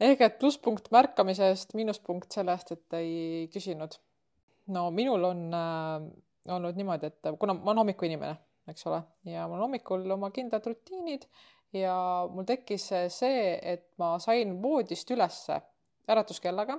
[0.00, 3.98] ehk et plusspunkt märkamise eest, miinuspunkt selle eest, et ei küsinud.
[4.78, 8.38] no minul on äh, olnud niimoodi, et kuna ma olen hommikuinimene,
[8.70, 11.26] eks ole, ja mul on hommikul oma kindlad rutiinid
[11.74, 11.96] ja
[12.30, 15.60] mul tekkis see, et ma sain voodist ülesse
[16.08, 16.78] äratuskellaga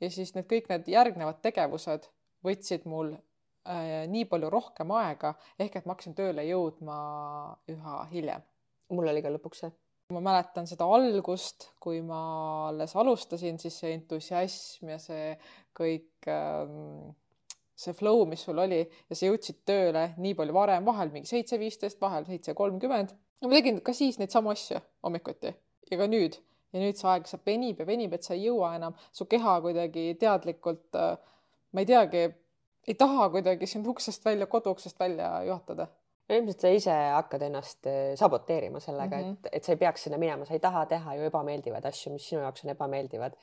[0.00, 2.08] ja siis need kõik need järgnevad tegevused
[2.44, 6.98] võtsid mul äh, nii palju rohkem aega, ehk et ma hakkasin tööle jõudma
[7.70, 8.44] üha hiljem.
[8.94, 9.72] mul oli ka lõpuks see.
[10.12, 15.32] ma mäletan seda algust, kui ma alles alustasin, siis see entusiasm ja see
[15.74, 17.14] kõik ähm,
[17.74, 21.58] see flow, mis sul oli ja sa jõudsid tööle nii palju varem, vahel mingi seitse
[21.58, 23.14] viisteist, vahel seitse kolmkümmend.
[23.42, 25.54] Ma tegin ka siis neid samu asju hommikuti
[25.90, 26.38] ja ka nüüd
[26.74, 29.58] ja nüüd see aeg, see venib ja venib, et sa ei jõua enam, su keha
[29.62, 31.18] kuidagi teadlikult, äh,
[31.72, 32.24] ma ei teagi,
[32.88, 35.86] ei taha kuidagi sind uksest välja, koduuksest välja juhatada
[36.32, 39.46] ilmselt sa ise hakkad ennast äh, saboteerima sellega mm, -hmm.
[39.46, 42.28] et, et sa ei peaks sinna minema, sa ei taha teha ju ebameeldivaid asju, mis
[42.28, 43.36] sinu jaoks on ebameeldivad.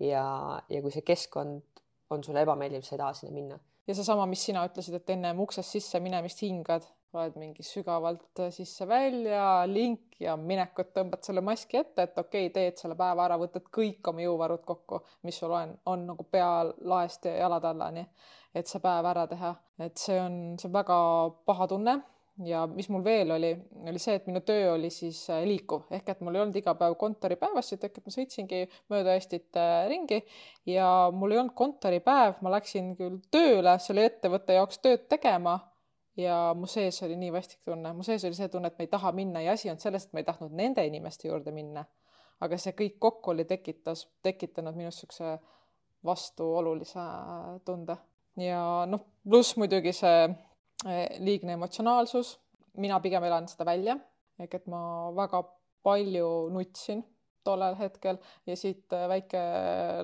[0.00, 0.24] ja,
[0.68, 1.62] ja kui see keskkond
[2.10, 3.58] on sulle ebameeldiv, sa ei taha sinna minna.
[3.86, 9.64] ja seesama, mis sina ütlesid, et ennem uksest sisse minemist hingad, oled mingi sügavalt sisse-välja,
[9.70, 13.68] link ja minekut tõmbad selle maski ette, et okei okay,, teed selle päeva ära, võtad
[13.74, 18.06] kõik oma jõuvarud kokku, mis sul on, on nagu pea laest ja jalad allani,
[18.54, 19.54] et see päev ära teha,
[19.86, 20.98] et see on, see on väga
[21.46, 22.00] paha tunne.
[22.42, 23.52] Ja mis mul veel oli,
[23.86, 25.84] oli see, et minu töö oli siis äh, liikuv.
[25.94, 28.58] Ehk et mul ei olnud iga päev kontoripäevasid ehk et ma sõitsingi
[28.90, 30.18] mööda Eestit äh, ringi.
[30.66, 35.60] Ja mul ei olnud kontoripäev, ma läksin küll tööle selle ettevõtte jaoks tööd tegema
[36.16, 38.92] ja mu sees oli nii vastik tunne, mu sees oli see tunne, et ma ei
[38.92, 41.84] taha minna ja asi on selles, et ma ei tahtnud nende inimeste juurde minna.
[42.40, 45.38] aga see kõik kokku oli tekitas, tekitanud minus niisuguse
[46.04, 47.04] vastuolulise
[47.64, 47.96] tunde.
[48.36, 50.26] Ja noh, pluss muidugi see
[50.84, 52.34] Eh, liigne emotsionaalsus,
[52.76, 53.94] mina pigem elan seda välja,
[54.36, 54.80] ehk et ma
[55.16, 55.38] väga
[55.86, 57.00] palju nutsin
[57.46, 58.20] tollel hetkel.
[58.48, 59.44] Ja siit äh, väike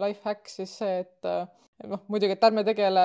[0.02, 1.46] life hack siis see, et äh,
[1.88, 3.02] noh, muidugi, et ärme tegele,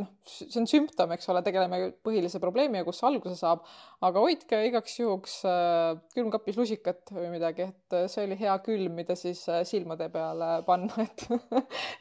[0.00, 3.62] noh, see on sümptom, eks ole, tegeleme põhilise probleemiga, kus alguse saab,
[4.06, 8.96] aga hoidke igaks juhuks äh, külmkapis lusikat või midagi, et äh, see oli hea külm,
[8.98, 11.26] mida siis äh, silmade peale panna, et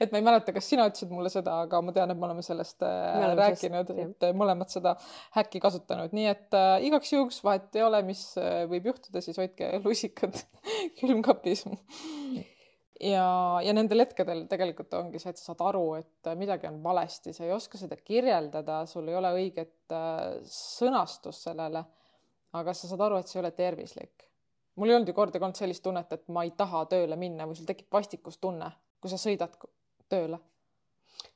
[0.05, 2.45] et ma ei mäleta, kas sina ütlesid mulle seda, aga ma tean, et me oleme
[2.45, 4.95] sellest äh, rääkinud, et mõlemad seda
[5.37, 9.37] häkki kasutanud, nii et äh, igaks juhuks vahet ei ole, mis äh, võib juhtuda, siis
[9.41, 10.41] hoidke lusikad
[10.99, 11.67] külmkapis
[13.13, 13.27] ja,
[13.65, 17.45] ja nendel hetkedel tegelikult ongi see, et sa saad aru, et midagi on valesti, sa
[17.45, 21.85] ei oska seda kirjeldada, sul ei ole õiget äh, sõnastust sellele.
[22.55, 24.29] aga sa saad aru, et see ei ole tervislik.
[24.75, 27.55] mul ei olnud ju kordagi olnud sellist tunnet, et ma ei taha tööle minna või
[27.55, 29.57] sul tekib vastikustunne, kui sa sõidad
[30.09, 30.39] tööle.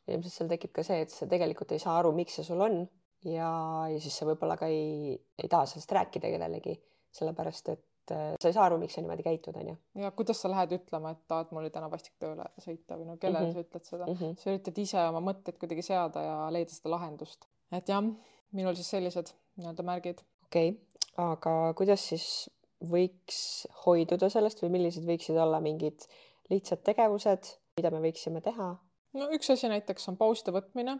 [0.08, 2.82] ilmselt seal tekib ka see, et sa tegelikult ei saa aru, miks see sul on
[3.26, 3.52] ja,
[3.92, 6.76] ja siis sa võib-olla ka ei, ei taha sellest rääkida kellelegi,
[7.16, 9.76] sellepärast et sa ei saa aru, miks sa niimoodi käitud, onju.
[10.02, 13.48] ja kuidas sa lähed ütlema, et et mul täna vastik tööle sõita või no kellele
[13.48, 13.58] mm -hmm.
[13.58, 14.38] sa ütled seda mm, -hmm.
[14.42, 17.46] sa üritad ise oma mõtteid kuidagi seada ja leida seda lahendust.
[17.72, 18.04] et jah,
[18.52, 20.24] minul siis sellised nii-öelda märgid.
[20.46, 20.82] okei okay.,
[21.18, 26.06] aga kuidas siis võiks hoiduda sellest või millised võiksid olla mingid
[26.50, 28.78] lihtsad tegevused, mida me võiksime teha?
[29.14, 31.00] no üks asi näiteks on pauside võtmine,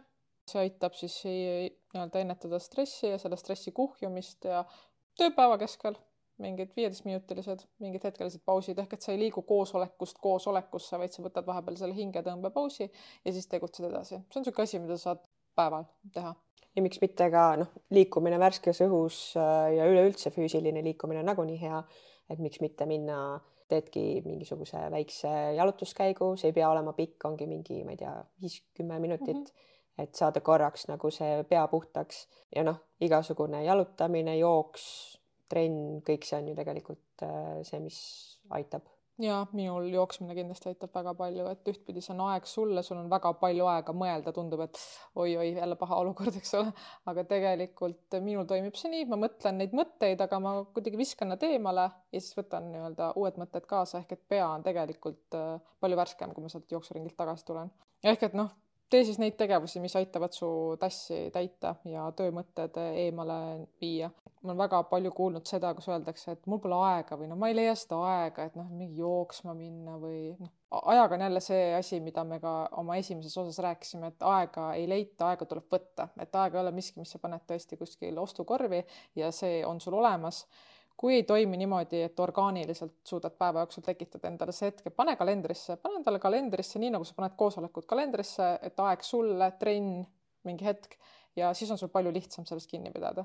[0.50, 4.64] see aitab siis nii-öelda ennetada stressi ja selle stressi kuhjumist ja
[5.18, 5.96] tööpäeva keskel
[6.40, 11.46] mingid viieteistminutilised, mingid hetkelised pausid ehk et sa ei liigu koosolekust koosolekusse, vaid sa võtad
[11.46, 14.20] vahepeal selle hingetõmbepausi ja siis tegutsed edasi.
[14.20, 15.24] see on niisugune asi, mida sa saad
[15.58, 16.34] päeval teha.
[16.76, 21.60] ja miks mitte ka noh, liikumine värskes õhus äh, ja üleüldse füüsiline liikumine on nagunii
[21.60, 21.82] hea,
[22.30, 27.84] et miks mitte minna, teedki mingisuguse väikse jalutuskäigu, see ei pea olema pikk, ongi mingi,
[27.86, 29.44] ma ei tea, viis-kümme minutit mm.
[29.44, 29.68] -hmm
[30.02, 32.26] et saada korraks nagu see pea puhtaks
[32.56, 35.19] ja noh, igasugune jalutamine, jooks,
[35.50, 38.00] trenn, kõik see on ju tegelikult äh, see, mis
[38.56, 38.88] aitab.
[39.20, 43.10] ja minul jooksmine kindlasti aitab väga palju, et ühtpidi see on aeg sulle, sul on
[43.12, 44.80] väga palju aega mõelda, tundub, et
[45.20, 46.72] oi-oi, jälle paha olukord, eks ole,
[47.12, 51.44] aga tegelikult minul toimib see nii, ma mõtlen neid mõtteid, aga ma kuidagi viskan nad
[51.50, 55.52] eemale ja siis võtan nii-öelda uued mõtted kaasa, ehk et pea on tegelikult äh,
[55.84, 57.74] palju värskem, kui ma sealt jooksuringilt tagasi tulen.
[58.06, 58.56] ehk et noh,
[58.90, 60.48] tee siis neid tegevusi, mis aitavad su
[60.80, 64.10] tassi täita ja töömõtted eemale viia.
[64.42, 67.50] ma olen väga palju kuulnud seda, kus öeldakse, et mul pole aega või noh, ma
[67.50, 70.48] ei leia seda aega, et noh, mingi jooksma minna või noh,
[70.94, 74.88] ajaga on jälle see asi, mida me ka oma esimeses osas rääkisime, et aega ei
[74.88, 78.80] leita, aega tuleb võtta, et aeg ei ole miski, mis sa paned tõesti kuskil ostukorvi
[79.20, 80.46] ja see on sul olemas
[81.00, 85.78] kui ei toimi niimoodi, et orgaaniliselt suudad päeva jooksul tekitada endale see hetke, pane kalendrisse,
[85.80, 90.02] pane endale kalendrisse, nii nagu sa paned koosolekud kalendrisse, et aeg sulle, trenn,
[90.44, 90.98] mingi hetk
[91.40, 93.24] ja siis on sul palju lihtsam sellest kinni pidada.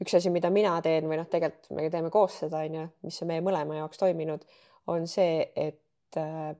[0.00, 3.20] üks asi, mida mina teen või noh, tegelikult me teeme koos seda, on ju, mis
[3.20, 4.48] on meie mõlema jaoks toiminud,
[4.88, 6.56] on see, et äh,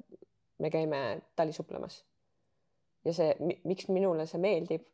[0.60, 2.02] me käime talisuplamas.
[3.08, 3.32] ja see,
[3.64, 4.84] miks minule see meeldib,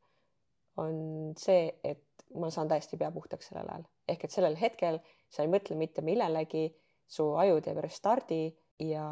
[0.79, 5.42] on see, et ma saan täiesti pea puhtaks sellel ajal ehk et sellel hetkel sa
[5.42, 6.69] ei mõtle mitte millelegi,
[7.07, 8.45] su aju teeb restardi
[8.83, 9.07] ja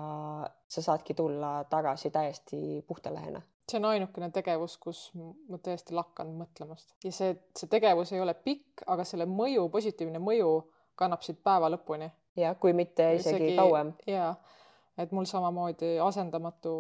[0.69, 3.43] sa saadki tulla tagasi täiesti puhta lehena.
[3.71, 8.35] see on ainukene tegevus, kus ma tõesti lakkan mõtlemast ja see, see tegevus ei ole
[8.35, 10.51] pikk, aga selle mõju, positiivne mõju
[10.95, 13.93] kannab siit päeva lõpuni jah, kui mitte isegi, isegi kauem.
[14.11, 14.33] jaa,
[14.99, 16.75] et mul samamoodi asendamatu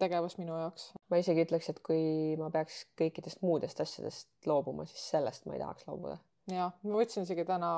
[0.00, 0.90] tegevus minu jaoks.
[1.10, 2.02] ma isegi ütleks, et kui
[2.40, 6.18] ma peaks kõikidest muudest asjadest loobuma, siis sellest ma ei tahaks loobuda.
[6.54, 7.70] Jah, ma võtsin isegi täna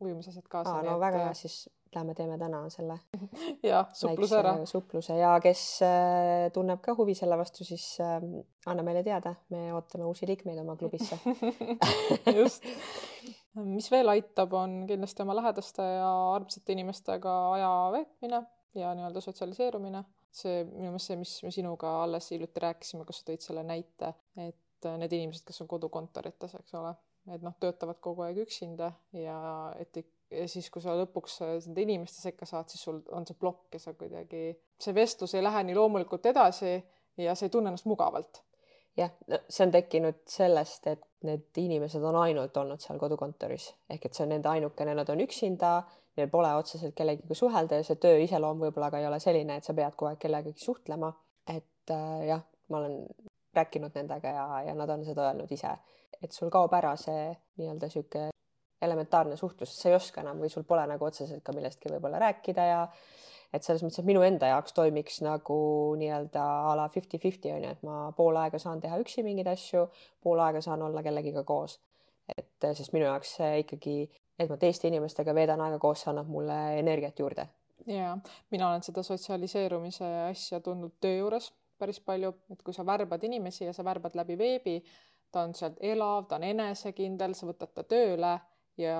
[0.00, 0.78] ujumisasjad kaasa.
[0.82, 1.02] no et...
[1.02, 2.98] väga hea, siis lähme teeme täna selle
[3.70, 4.54] ja supluse ära.
[4.68, 8.18] supluse ja kes äh, tunneb ka huvi selle vastu, siis äh,
[8.68, 11.18] anna meile teada, me ootame uusi liikmeid oma klubisse
[12.38, 12.68] just.
[13.58, 18.44] mis veel aitab, on kindlasti oma lähedaste ja armsate inimestega aja veetmine
[18.78, 20.04] ja nii-öelda sotsialiseerumine.
[20.38, 24.12] see minu meelest see, mis me sinuga alles hiljuti rääkisime, kus sa tõid selle näite,
[24.36, 26.92] et need inimesed, kes on kodukontorites, eks ole,
[27.34, 29.38] et noh, töötavad kogu aeg üksinda ja
[29.80, 33.78] et ja siis, kui sa lõpuks nende inimeste sekka saad, siis sul on see plokk
[33.78, 36.74] ja sa kuidagi, see vestlus ei lähe nii loomulikult edasi
[37.22, 38.42] ja sa ei tunne ennast mugavalt.
[38.98, 39.12] jah,
[39.48, 44.24] see on tekkinud sellest, et need inimesed on ainult olnud seal kodukontoris ehk et see
[44.26, 45.72] on nende ainukene, nad on üksinda,
[46.18, 49.66] neil pole otseselt kellegiga suhelda ja see töö iseloom võib-olla ka ei ole selline, et
[49.66, 51.12] sa pead kogu aeg kellegagi suhtlema.
[51.48, 53.06] et äh, jah, ma olen
[53.56, 55.70] rääkinud nendega ja, ja nad on seda öelnud ise,
[56.22, 58.28] et sul kaob ära see nii-öelda sihuke
[58.82, 62.66] elementaarne suhtlus, sa ei oska enam või sul pole nagu otseselt ka millestki võib-olla rääkida
[62.68, 62.82] ja
[63.52, 65.58] et selles mõttes, et minu enda jaoks toimiks nagu
[65.98, 69.86] nii-öelda a la fifty-fifty on ju, et ma pool aega saan teha üksi mingeid asju,
[70.22, 71.78] pool aega saan olla kellegiga koos.
[72.28, 74.02] et sest minu jaoks ikkagi,
[74.38, 77.48] et ma teiste inimestega veedan aega koos, see annab mulle energiat juurde.
[77.86, 78.16] ja
[78.50, 83.64] mina olen seda sotsialiseerumise asja tundnud töö juures päris palju, et kui sa värbad inimesi
[83.64, 84.74] ja sa värbad läbi veebi,
[85.32, 88.38] ta on sealt elav, ta on enesekindel, sa võtad ta tööle
[88.78, 88.98] ja,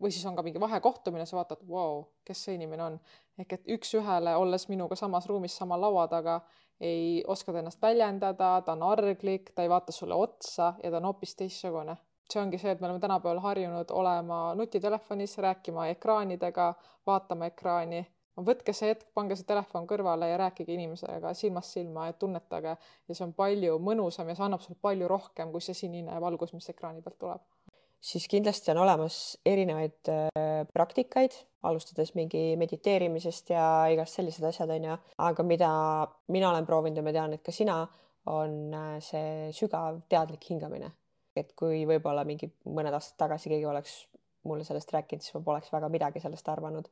[0.00, 2.98] või siis on ka mingi vahekohtumine, sa vaatad, vau, kes see inimene on.
[3.38, 6.40] ehk et üks-ühele, olles minuga samas ruumis sama laua taga,
[6.80, 11.00] ei oska ta ennast väljendada, ta on arglik, ta ei vaata sulle otsa ja ta
[11.00, 11.96] on hoopis teistsugune.
[12.28, 16.74] see ongi see, et me oleme tänapäeval harjunud olema nutitelefonis, rääkima ekraanidega,
[17.06, 18.02] vaatama ekraani.
[18.46, 23.14] Võtke see hetk, pange see telefon kõrvale ja rääkige inimesega silmast silma, et tunnetage ja
[23.14, 26.68] see on palju mõnusam ja see annab sulle palju rohkem kui see sinine valgus, mis
[26.74, 27.46] ekraani pealt tuleb
[28.00, 34.86] siis kindlasti on olemas erinevaid äh, praktikaid, alustades mingi mediteerimisest ja igast sellised asjad, on
[34.90, 35.70] ju, aga mida
[36.28, 37.80] mina olen proovinud ja ma tean, et ka sina,
[38.30, 40.92] on äh, see sügav teadlik hingamine.
[41.38, 43.92] et kui võib-olla mingi mõned aastad tagasi keegi oleks
[44.48, 46.88] mulle sellest rääkinud, siis ma poleks väga midagi sellest arvanud.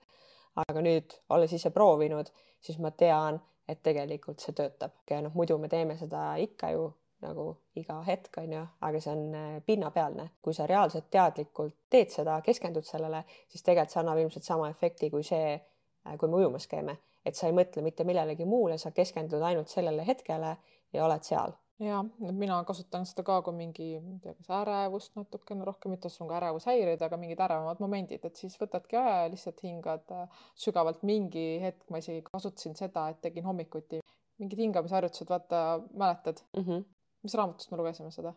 [0.57, 4.95] Aga nüüd, olles ise proovinud, siis ma tean, et tegelikult see töötab.
[5.11, 6.87] Ja noh, muidu me teeme seda ikka ju
[7.25, 7.47] nagu
[7.81, 10.29] iga hetk, on ju, aga see on äh, pinnapealne.
[10.43, 15.11] kui sa reaalselt teadlikult teed seda, keskendud sellele, siis tegelikult see annab ilmselt sama efekti
[15.11, 18.93] kui see, äh, kui me ujumas käime, et sa ei mõtle mitte millelegi muule, sa
[18.95, 20.57] keskendud ainult sellele hetkele
[20.93, 25.17] ja oled seal ja, mina kasutan seda ka kui mingi, ma ei tea, kas ärevust
[25.19, 29.31] natukene rohkem, mitte sul ka ärevushäireid, aga mingid ärevamad momendid, et siis võtadki aja ja
[29.33, 31.03] lihtsalt hingad äh, sügavalt.
[31.03, 34.01] mingi hetk ma isegi kasutasin seda, et tegin hommikuti
[34.41, 36.63] mingid hingamisharjutused, vaata, mäletad mm?
[36.63, 36.85] -hmm
[37.27, 38.35] mis raamatust me lugesime seda?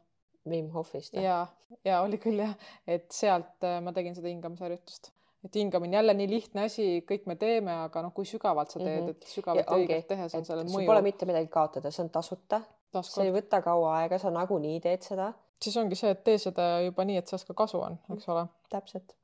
[0.49, 1.13] Wim Hofist.
[1.13, 1.43] ja,
[1.85, 2.55] ja oli küll jah,
[2.87, 5.11] et sealt äh, ma tegin seda hingamisharjutust,
[5.45, 9.01] et hingamine jälle nii lihtne asi, kõik me teeme, aga noh, kui sügavalt sa teed
[9.01, 9.17] mm, -hmm.
[9.17, 10.87] et sügavalt ja õigelt tehes on sellel mõju.
[10.89, 12.61] Pole mitte midagi kaotada, see on tasuta.
[13.05, 15.31] See ei võta kaua aega, sa nagunii teed seda.
[15.61, 18.47] siis ongi see, et tee seda juba nii, et sellest ka kasu on, eks ole.
[18.69, 19.15] täpselt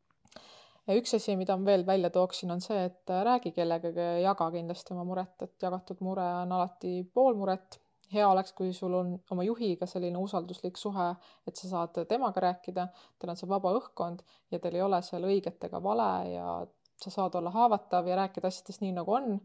[0.87, 4.19] ja üks asi, mida ma veel välja tooksin, on see, et äh, räägi kellegagi ja
[4.29, 7.79] jaga kindlasti oma muret, et jagatud mure on alati pool muret
[8.13, 11.07] hea oleks, kui sul on oma juhiga selline usalduslik suhe,
[11.47, 12.87] et sa saad temaga rääkida,
[13.19, 14.21] teil on see vaba õhkkond
[14.53, 16.49] ja teil ei ole seal õiget ega vale ja
[17.01, 19.39] sa saad olla haavatav ja rääkida asjadest nii, nagu on.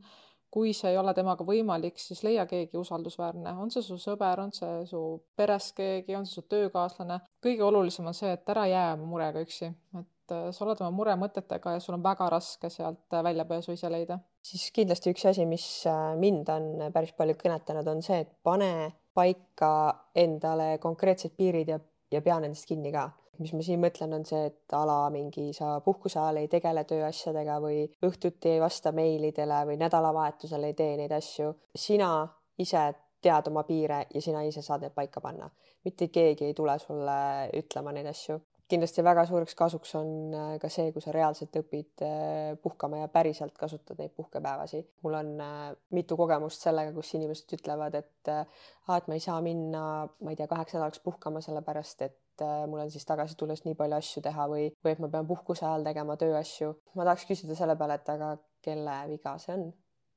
[0.51, 4.53] Kui see ei ole temaga võimalik, siis leia keegi usaldusväärne, on see su sõber, on
[4.55, 5.03] see su
[5.39, 7.21] peres keegi, on see su töökaaslane.
[7.43, 11.77] kõige olulisem on see, et ära jää murega üksi, et äh, sa oled oma muremõtetega
[11.77, 14.19] ja sul on väga raske sealt äh, väljapääsu ise leida.
[14.43, 18.93] siis kindlasti üks asi, mis äh, mind on päris palju kõnetanud, on see, et pane
[19.15, 19.73] paika
[20.15, 21.79] endale konkreetsed piirid ja,
[22.11, 23.11] ja pea nendest kinni ka.
[23.41, 27.57] Mis ma siin mõtlen, on see, et ala mingi sa puhkuse ajal ei tegele tööasjadega
[27.65, 31.55] või õhtuti ei vasta meilidele või nädalavahetusel ei tee neid asju.
[31.75, 32.11] sina
[32.59, 32.85] ise
[33.21, 35.51] tead oma piire ja sina ise saad need paika panna.
[35.85, 37.19] mitte keegi ei tule sulle
[37.57, 42.05] ütlema neid asju kindlasti väga suureks kasuks on äh, ka see, kui sa reaalselt õpid
[42.07, 44.83] äh, puhkama ja päriselt kasutad neid puhkepäevasi.
[45.03, 49.41] mul on äh, mitu kogemust sellega, kus inimesed ütlevad, et ah, et ma ei saa
[49.45, 49.83] minna,
[50.21, 53.99] ma ei tea, kaheks nädalaks puhkama, sellepärast et mul on siis tagasi tulles nii palju
[53.99, 56.73] asju teha või, või et ma pean puhkuse ajal tegema tööasju.
[56.95, 58.35] ma tahaks küsida selle peale, et aga
[58.65, 59.71] kelle viga see on?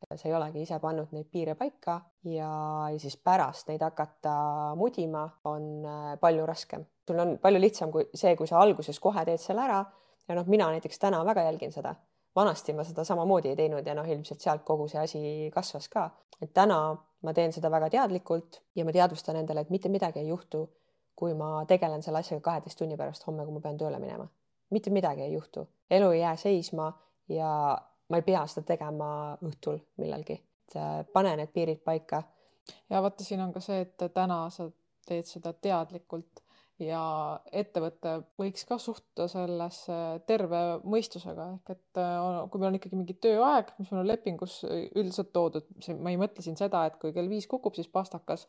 [0.03, 1.93] sa ei olegi ise pannud neid piire paika
[2.27, 2.49] ja,
[2.91, 4.33] ja siis pärast neid hakata
[4.75, 5.85] mudima on
[6.19, 9.79] palju raskem sul on palju lihtsam kui see, kui sa alguses kohe teed selle ära
[10.27, 11.95] ja noh, mina näiteks täna väga jälgin seda,
[12.35, 16.09] vanasti ma seda samamoodi ei teinud ja noh, ilmselt sealt kogu see asi kasvas ka.
[16.41, 16.79] et täna
[17.23, 20.65] ma teen seda väga teadlikult ja ma teadvustan endale, et mitte midagi ei juhtu,
[21.15, 24.27] kui ma tegelen selle asjaga kaheteist tunni pärast homme, kui ma pean tööle minema.
[24.73, 26.87] mitte midagi ei juhtu, elu ei jää seisma
[27.29, 27.49] ja
[28.09, 29.09] ma ei pea seda tegema
[29.45, 30.39] õhtul millalgi.
[30.75, 32.23] Äh, pane need piirid paika.
[32.89, 34.69] ja vaata, siin on ka see, et täna sa
[35.07, 36.41] teed seda teadlikult
[36.81, 37.01] ja
[37.53, 39.97] ettevõte võiks ka suhtuda sellesse
[40.27, 44.61] terve mõistusega ehk et äh, kui meil on ikkagi mingi tööaeg, mis meil on lepingus
[44.65, 45.67] üldiselt toodud,
[45.99, 48.47] ma ei mõtle siin seda, et kui kell viis kukub, siis pastakas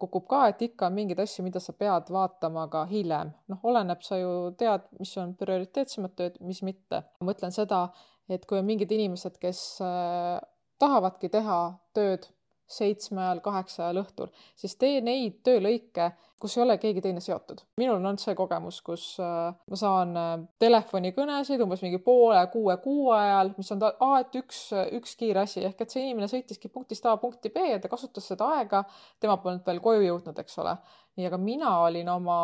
[0.00, 3.34] kukub ka, et ikka on mingeid asju, mida sa pead vaatama ka hiljem.
[3.52, 7.04] noh, oleneb, sa ju tead, mis on prioriteetsemad tööd, mis mitte.
[7.20, 7.86] ma mõtlen seda,
[8.28, 10.40] et kui on mingid inimesed, kes äh,
[10.80, 11.58] tahavadki teha
[11.96, 12.26] tööd
[12.66, 16.10] seitsme ajal, kaheksa ajal õhtul, siis tee neid töölõike,
[16.40, 17.60] kus ei ole keegi teine seotud.
[17.80, 22.76] minul on olnud see kogemus, kus äh, ma saan äh, telefonikõnesid umbes mingi poole kuue
[22.84, 24.60] kuu ajal, mis on ta, aa, et üks,
[24.98, 28.28] üks kiire asi ehk et see inimene sõitiski punktist A punkti B ja ta kasutas
[28.32, 28.84] seda aega,
[29.20, 30.76] tema polnud veel koju jõudnud, eks ole.
[31.16, 32.38] nii, aga mina olin oma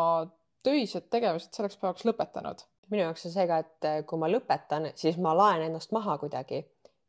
[0.63, 2.61] töised tegevused selleks päevaks lõpetanud.
[2.91, 6.17] minu jaoks on see ka, et äh, kui ma lõpetan, siis ma laen ennast maha
[6.21, 6.61] kuidagi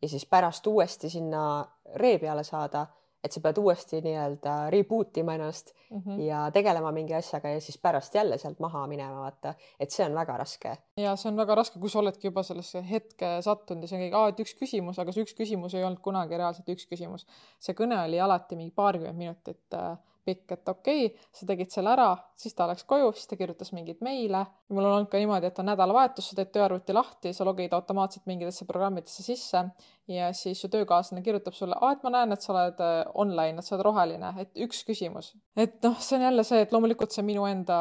[0.02, 2.86] ja siis pärast uuesti sinna ree peale saada
[3.24, 6.20] et sa pead uuesti nii-öelda reboot ima ennast mm -hmm.
[6.26, 10.14] ja tegelema mingi asjaga ja siis pärast jälle sealt maha minema, vaata, et see on
[10.14, 10.76] väga raske.
[10.96, 14.10] ja see on väga raske, kui sa oledki juba sellesse hetke sattunud ja see on
[14.10, 17.26] kõik, et üks küsimus, aga see üks küsimus ei olnud kunagi reaalselt üks küsimus.
[17.58, 21.92] see kõne oli alati mingi paarkümmend minutit äh, pikk, et okei okay,, sa tegid selle
[21.94, 24.44] ära, siis ta läks koju, siis ta kirjutas mingeid meile.
[24.72, 28.26] mul on olnud ka niimoodi, et on nädalavahetus, sa teed tööarvuti lahti, sa logid automaatselt
[28.30, 29.64] mingitesse programmidesse sisse
[30.08, 33.58] ja siis su töökaaslane kirjutab sulle, aa, et ma näen, et sa oled äh, online,
[33.58, 35.34] et sa oled roheline, et üks küsimus.
[35.56, 37.78] et noh, see on jälle see, et loomulikult see on minu enda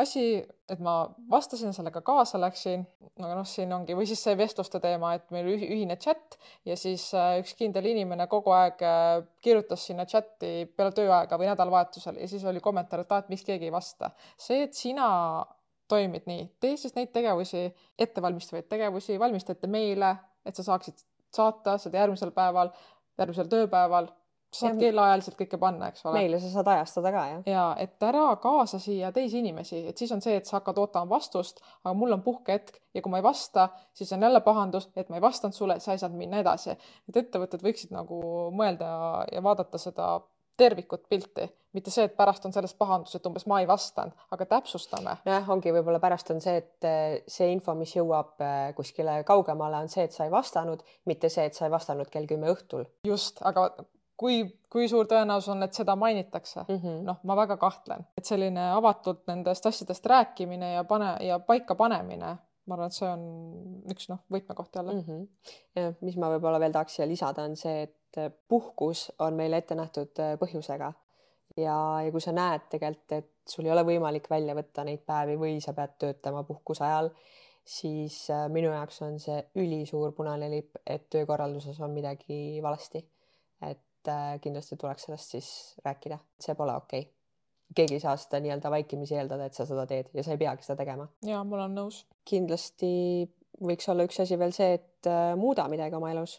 [0.00, 0.28] asi,
[0.68, 0.94] et ma
[1.30, 2.84] vastasin sellega kaasa läksin,
[3.18, 6.36] aga noh, siin ongi, või siis see vestluste teema, et meil ühine chat
[6.68, 11.48] ja siis äh, üks kindel inimene kogu aeg äh, kirjutas sinna chati peale tööaega või
[11.50, 14.12] nädalavahetusel ja siis oli kommentaar, et aa, et miks keegi ei vasta.
[14.36, 15.08] see, et sina
[15.88, 17.64] toimid nii, tee siis neid tegevusi,
[17.98, 20.14] ettevalmistavaid tegevusi, valmista ette meile,
[20.44, 21.00] et sa saaksid
[21.34, 22.72] saata seda järgmisel päeval,
[23.18, 24.10] järgmisel tööpäeval,
[24.52, 26.20] sa saad kellaajaliselt kõike panna, eks ole.
[26.20, 27.42] meile sa saad ajastada ka, jah.
[27.48, 31.10] ja et ära kaasa siia teisi inimesi, et siis on see, et sa hakkad ootama
[31.16, 35.12] vastust, aga mul on puhkehetk ja kui ma ei vasta, siis on jälle pahandus, et
[35.12, 36.78] ma ei vastanud sulle, sa ei saanud minna edasi.
[37.08, 38.22] et ettevõtted võiksid nagu
[38.56, 38.90] mõelda
[39.32, 40.16] ja vaadata seda
[40.58, 41.44] tervikut pilti,
[41.76, 45.18] mitte see, et pärast on sellest pahandus, et umbes ma ei vastanud, aga täpsustame.
[45.28, 49.84] nojah, ongi võib-olla pärast on see, et eh, see info, mis jõuab eh, kuskile kaugemale,
[49.84, 52.88] on see, et sa ei vastanud, mitte see, et sa ei vastanud kell kümme õhtul.
[53.06, 53.68] just, aga
[54.18, 56.98] kui, kui suur tõenäosus on, et seda mainitakse mm -hmm.?
[57.06, 62.36] noh, ma väga kahtlen, et selline avatult nendest asjadest rääkimine ja pane ja paika panemine
[62.68, 63.22] ma arvan, et see on
[63.90, 65.04] üks noh, võtmekoht jälle mm.
[65.06, 65.28] -hmm.
[65.76, 69.60] ja mis ma võib-olla veel tahaks siia lisada, on see, et et puhkus on meile
[69.60, 70.92] ette nähtud äh, põhjusega
[71.56, 75.36] ja, ja kui sa näed tegelikult, et sul ei ole võimalik välja võtta neid päevi
[75.40, 77.10] või sa pead töötama puhkuse ajal,
[77.64, 83.04] siis äh, minu jaoks on see ülisuur punane lipp, et töökorralduses on midagi valesti.
[83.62, 85.52] et äh, kindlasti tuleks sellest siis
[85.84, 87.12] rääkida, see pole okei okay.
[87.74, 90.66] keegi ei saa seda nii-öelda vaikimisi eeldada, et sa seda teed ja sa ei peagi
[90.66, 91.08] seda tegema.
[91.26, 92.04] ja ma olen nõus.
[92.24, 92.92] kindlasti
[93.58, 96.38] võiks olla üks asi veel see, et muuda midagi oma elus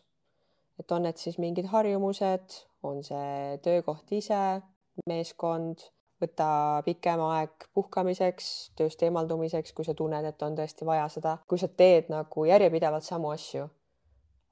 [0.79, 4.61] et on need siis mingid harjumused, on see töökoht ise,
[5.09, 5.83] meeskond,
[6.19, 6.49] võta
[6.87, 8.49] pikem aeg puhkamiseks,
[8.79, 13.07] tööst eemaldumiseks, kui sa tunned, et on tõesti vaja seda, kui sa teed nagu järjepidevalt
[13.07, 13.67] samu asju,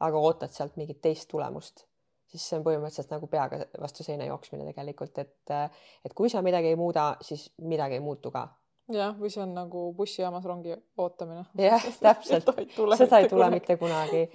[0.03, 1.85] aga ootad sealt mingit teist tulemust,
[2.27, 5.55] siis see on põhimõtteliselt nagu peaga vastu seina jooksmine tegelikult, et
[6.05, 8.47] et kui sa midagi ei muuda, siis midagi ei muutu ka
[8.93, 11.45] jah, või see on nagu bussijaamas rongi ootamine.
[11.69, 12.47] jah, täpselt
[12.99, 14.27] seda ei tule mitte kunagi.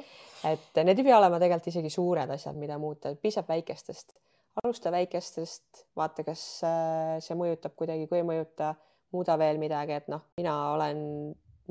[0.49, 4.17] et need ei pea olema tegelikult isegi suured asjad, mida muuta, piisab väikestest.
[4.63, 8.75] alusta väikestest, vaata, kas äh, see mõjutab kuidagi, kui ei mõjuta,
[9.13, 10.99] muuda veel midagi, et noh, mina olen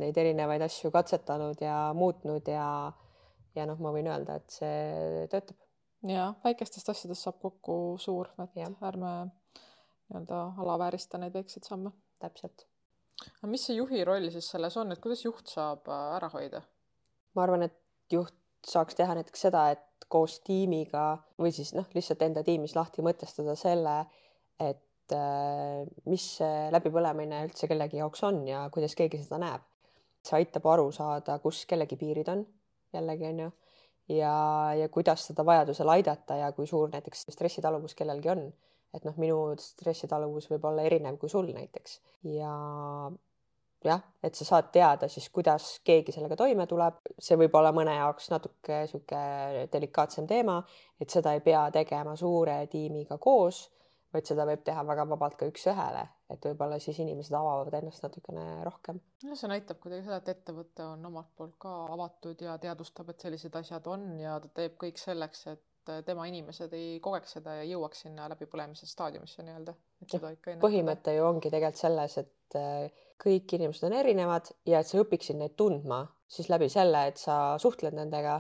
[0.01, 2.65] neid erinevaid asju katsetanud ja muutnud ja
[3.55, 5.57] ja noh, ma võin öelda, et see töötab.
[6.08, 8.72] Ja väikestest asjadest saab kokku suur, et ja.
[8.88, 9.14] ärme
[10.10, 11.91] nii-öelda alaväärista neid väikseid samme.
[12.20, 12.66] täpselt
[13.30, 16.62] aga mis see juhi roll siis selles on, et kuidas juht saab äh, ära hoida?
[17.36, 17.78] ma arvan, et
[18.12, 18.36] juht
[18.68, 21.06] saaks teha näiteks seda, et koos tiimiga
[21.39, 23.95] või siis noh, lihtsalt enda tiimis lahti mõtestada selle,
[24.60, 25.82] et äh,
[26.12, 29.68] mis see läbipõlemine üldse kellegi jaoks on ja kuidas keegi seda näeb.
[30.22, 32.43] see aitab aru saada, kus kellegi piirid on,
[32.93, 33.52] jällegi on ju,
[34.18, 34.36] ja,
[34.78, 38.45] ja kuidas seda vajadusel aidata ja kui suur näiteks stressitaluvus kellelgi on.
[38.91, 41.99] Et noh, minu stressitaluvus võib olla erinev kui sul näiteks.
[42.28, 42.51] Ja
[43.86, 47.95] jah, et sa saad teada siis, kuidas keegi sellega toime tuleb, see võib olla mõne
[47.97, 49.22] jaoks natuke sihuke
[49.74, 50.59] delikaatsem teema,
[50.99, 53.64] et seda ei pea tegema suure tiimiga koos,
[54.14, 56.03] vaid seda võib teha väga vabalt ka üks-ühele,
[56.34, 58.99] et võib-olla siis inimesed avavad ennast natukene rohkem.
[59.28, 63.24] no see näitab kuidagi seda, et ettevõte on omalt poolt ka avatud ja teadvustab, et
[63.28, 67.64] sellised asjad on ja ta teeb kõik selleks, et tema inimesed ei kogeks seda ja
[67.72, 69.74] jõuaks sinna läbipõlemise staadiumisse nii-öelda,
[70.62, 72.59] põhimõte ju ongi tegelikult selles, et
[73.22, 77.57] kõik inimesed on erinevad ja et sa õpiksid neid tundma, siis läbi selle, et sa
[77.62, 78.39] suhtled nendega,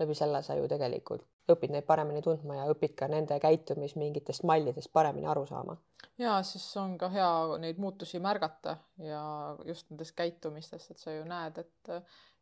[0.00, 4.46] läbi selle sa ju tegelikult õpid neid paremini tundma ja õpid ka nende käitumis mingitest
[4.48, 5.76] mallidest paremini aru saama.
[6.18, 9.22] ja siis on ka hea neid muutusi märgata ja
[9.64, 11.94] just nendest käitumistest, et sa ju näed, et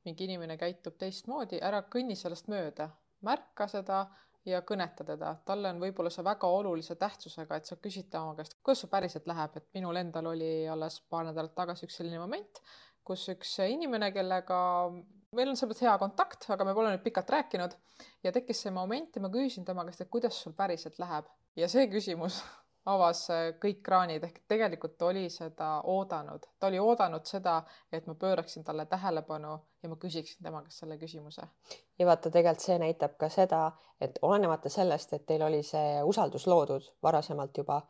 [0.05, 2.89] mingi inimene käitub teistmoodi, ära kõnni sellest mööda,
[3.27, 4.05] märka seda
[4.45, 5.37] ja kõneta teda.
[5.47, 9.27] talle on võib-olla see väga olulise tähtsusega, et sa küsid tema käest, kuidas sul päriselt
[9.31, 12.63] läheb, et minul endal oli alles paar nädalat tagasi üks selline moment,
[13.07, 14.59] kus üks inimene, kellega
[15.37, 17.77] meil on selles mõttes hea kontakt, aga me pole nüüd pikalt rääkinud
[18.25, 21.69] ja tekkis see moment ja ma küsisin tema käest, et kuidas sul päriselt läheb ja
[21.73, 22.43] see küsimus
[22.93, 27.61] avas äh, kõik kraanid ehk tegelikult oli seda oodanud, ta oli oodanud seda,
[27.93, 29.53] et ma pööraksin talle tähelepanu
[29.83, 31.49] ja ma küsiksin tema käest selle küsimuse.
[31.99, 33.67] ja vaata, tegelikult see näitab ka seda,
[34.01, 37.83] et olenemata sellest, et teil oli see usaldus loodud varasemalt juba,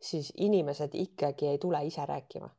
[0.00, 2.50] siis inimesed ikkagi ei tule ise rääkima.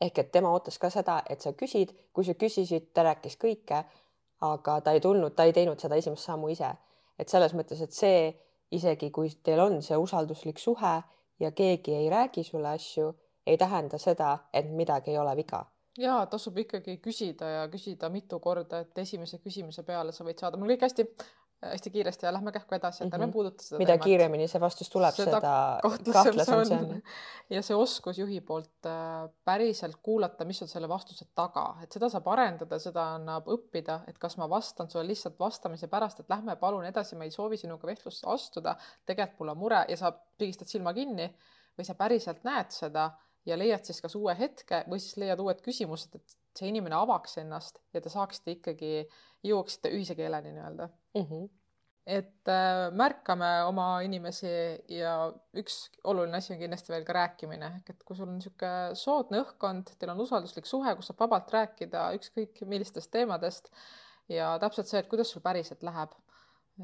[0.00, 3.84] Ehk et tema ootas ka seda, et sa küsid, kui sa küsisid, ta rääkis kõike,
[4.44, 6.74] aga ta ei tulnud, ta ei teinud seda esimest sammu ise.
[7.18, 8.34] et selles mõttes, et see
[8.74, 10.94] isegi kui teil on see usalduslik suhe
[11.40, 13.14] ja keegi ei räägi sulle asju,
[13.46, 15.64] ei tähenda seda, et midagi ei ole viga.
[15.98, 20.58] ja tasub ikkagi küsida ja küsida mitu korda, et esimese küsimuse peale sa võid saada,
[20.58, 21.06] mul kõik hästi,
[21.70, 23.32] hästi kiiresti ja lähme kähku edasi, et ärme mm -hmm.
[23.32, 24.04] puuduta seda mida teemat.
[24.04, 25.78] kiiremini see vastus tuleb, seda, seda
[26.12, 27.02] kahtlasem see on.
[27.50, 32.08] ja see oskus juhi poolt äh, päriselt kuulata, mis on selle vastuse taga, et seda
[32.08, 36.56] saab arendada, seda annab õppida, et kas ma vastan sulle lihtsalt vastamise pärast, et lähme
[36.56, 40.68] palun edasi, ma ei soovi sinuga vestlusse astuda, tegelikult mul on mure ja sa pigistad
[40.68, 41.28] silma kinni
[41.78, 43.10] või sa päriselt näed seda
[43.46, 47.38] ja leiad siis kas uue hetke või siis leiad uued küsimused, et see inimene avaks
[47.42, 49.04] ennast ja te saaksite ikkagi,
[49.44, 51.24] jõuaksite ühise keeleni nii-öelda mm.
[51.24, 51.48] -hmm.
[52.06, 54.52] et äh, märkame oma inimesi
[54.88, 55.14] ja
[55.56, 59.42] üks oluline asi on kindlasti veel ka rääkimine, ehk et kui sul on niisugune soodne
[59.44, 63.70] õhkkond, teil on usalduslik suhe, kus saab vabalt rääkida ükskõik millistest teemadest
[64.28, 66.16] ja täpselt see, et kuidas sul päriselt läheb.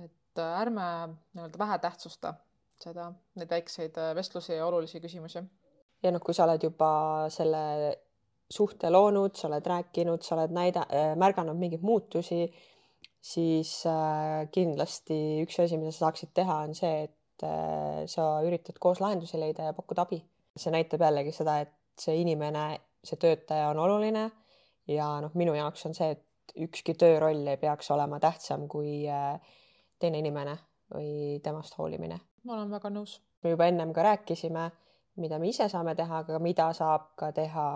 [0.05, 2.35] et äh, ärme nii-öelda vähetähtsusta
[2.81, 5.43] seda, neid väikseid äh, vestlusi ja olulisi küsimusi.
[6.03, 6.93] ja noh, kui sa oled juba
[7.29, 7.65] selle
[8.51, 12.48] suhte loonud, sa oled rääkinud, sa oled näida-, äh, märganud mingeid muutusi,
[13.20, 18.80] siis äh, kindlasti üks asi, mida sa saaksid teha, on see, et äh, sa üritad
[18.82, 20.22] koos lahendusi leida ja pakkuda abi.
[20.61, 21.70] see näitab jällegi seda, et
[22.01, 22.64] see inimene,
[23.07, 24.24] see töötaja on oluline
[24.90, 29.07] ja noh, minu jaoks on see, et ükski tööroll ei peaks olema tähtsam kui
[30.03, 30.57] teine inimene
[30.90, 32.18] või temast hoolimine.
[32.44, 33.20] ma olen väga nõus.
[33.44, 34.66] me juba ennem ka rääkisime
[35.17, 37.67] mida me ise saame teha, aga mida saab ka teha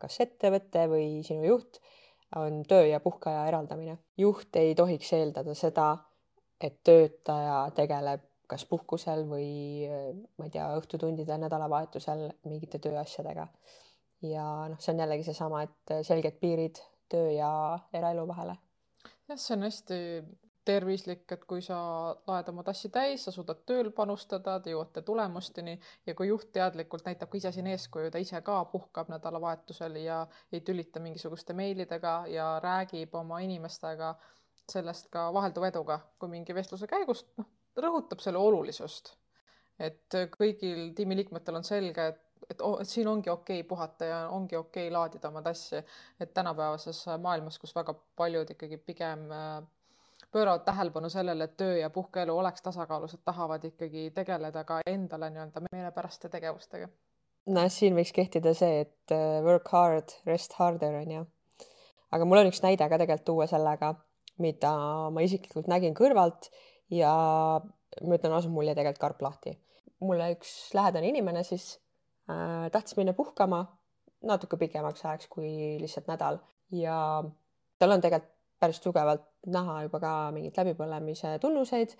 [0.00, 1.80] kas ettevõte või sinu juht,
[2.36, 3.98] on töö ja puhkeaja eraldamine.
[4.18, 5.96] juht ei tohiks eeldada seda,
[6.60, 9.88] et töötaja tegeleb kas puhkusel või
[10.38, 13.48] ma ei tea, õhtutundidel, nädalavahetusel mingite tööasjadega.
[14.22, 17.50] ja noh, see on jällegi seesama, et selged piirid töö ja
[17.92, 18.56] eraelu vahele.
[19.28, 20.00] jah, see on hästi
[20.64, 21.76] tervislik, et kui sa
[22.26, 25.74] laed oma tassi täis, sa suudad tööl panustada, te jõuate tulemusteni
[26.06, 30.22] ja kui juht teadlikult näitab ka ise siin eeskuju, ta ise ka puhkab nädalavahetusel ja
[30.52, 34.14] ei tülita mingisuguste meilidega ja räägib oma inimestega
[34.70, 39.16] sellest ka vahelduva eduga, kui mingi vestluse käigus noh, rõhutab selle olulisust.
[39.78, 44.56] et kõigil tiimiliikmetel on selge, et et, oh, siin ongi okei okay puhata ja ongi
[44.56, 45.80] okei okay laadida oma tassi,
[46.20, 49.62] et tänapäevases maailmas, kus väga paljud ikkagi pigem äh,
[50.34, 55.30] pööravad tähelepanu sellele, et töö ja puhkeelu oleks tasakaalus, et tahavad ikkagi tegeleda ka endale
[55.30, 56.88] nii-öelda meelepäraste tegevustega.
[57.54, 61.22] noh, siin võiks kehtida see, et äh, work hard, rest harder on ju.
[62.16, 63.94] aga mul on üks näide ka tegelikult tuua sellega,
[64.42, 64.74] mida
[65.14, 66.50] ma isiklikult nägin kõrvalt
[66.90, 67.14] ja
[68.02, 69.56] ma ütlen ausalt, mul jäi tegelikult karp lahti.
[70.04, 71.78] mulle üks lähedane inimene siis
[72.28, 73.64] äh, tahtis minna puhkama
[74.24, 76.40] natuke pikemaks ajaks kui lihtsalt nädal
[76.74, 76.96] ja
[77.78, 81.96] tal on tegelikult päris tugevalt näha juba ka mingeid läbipõlemise tunnuseid.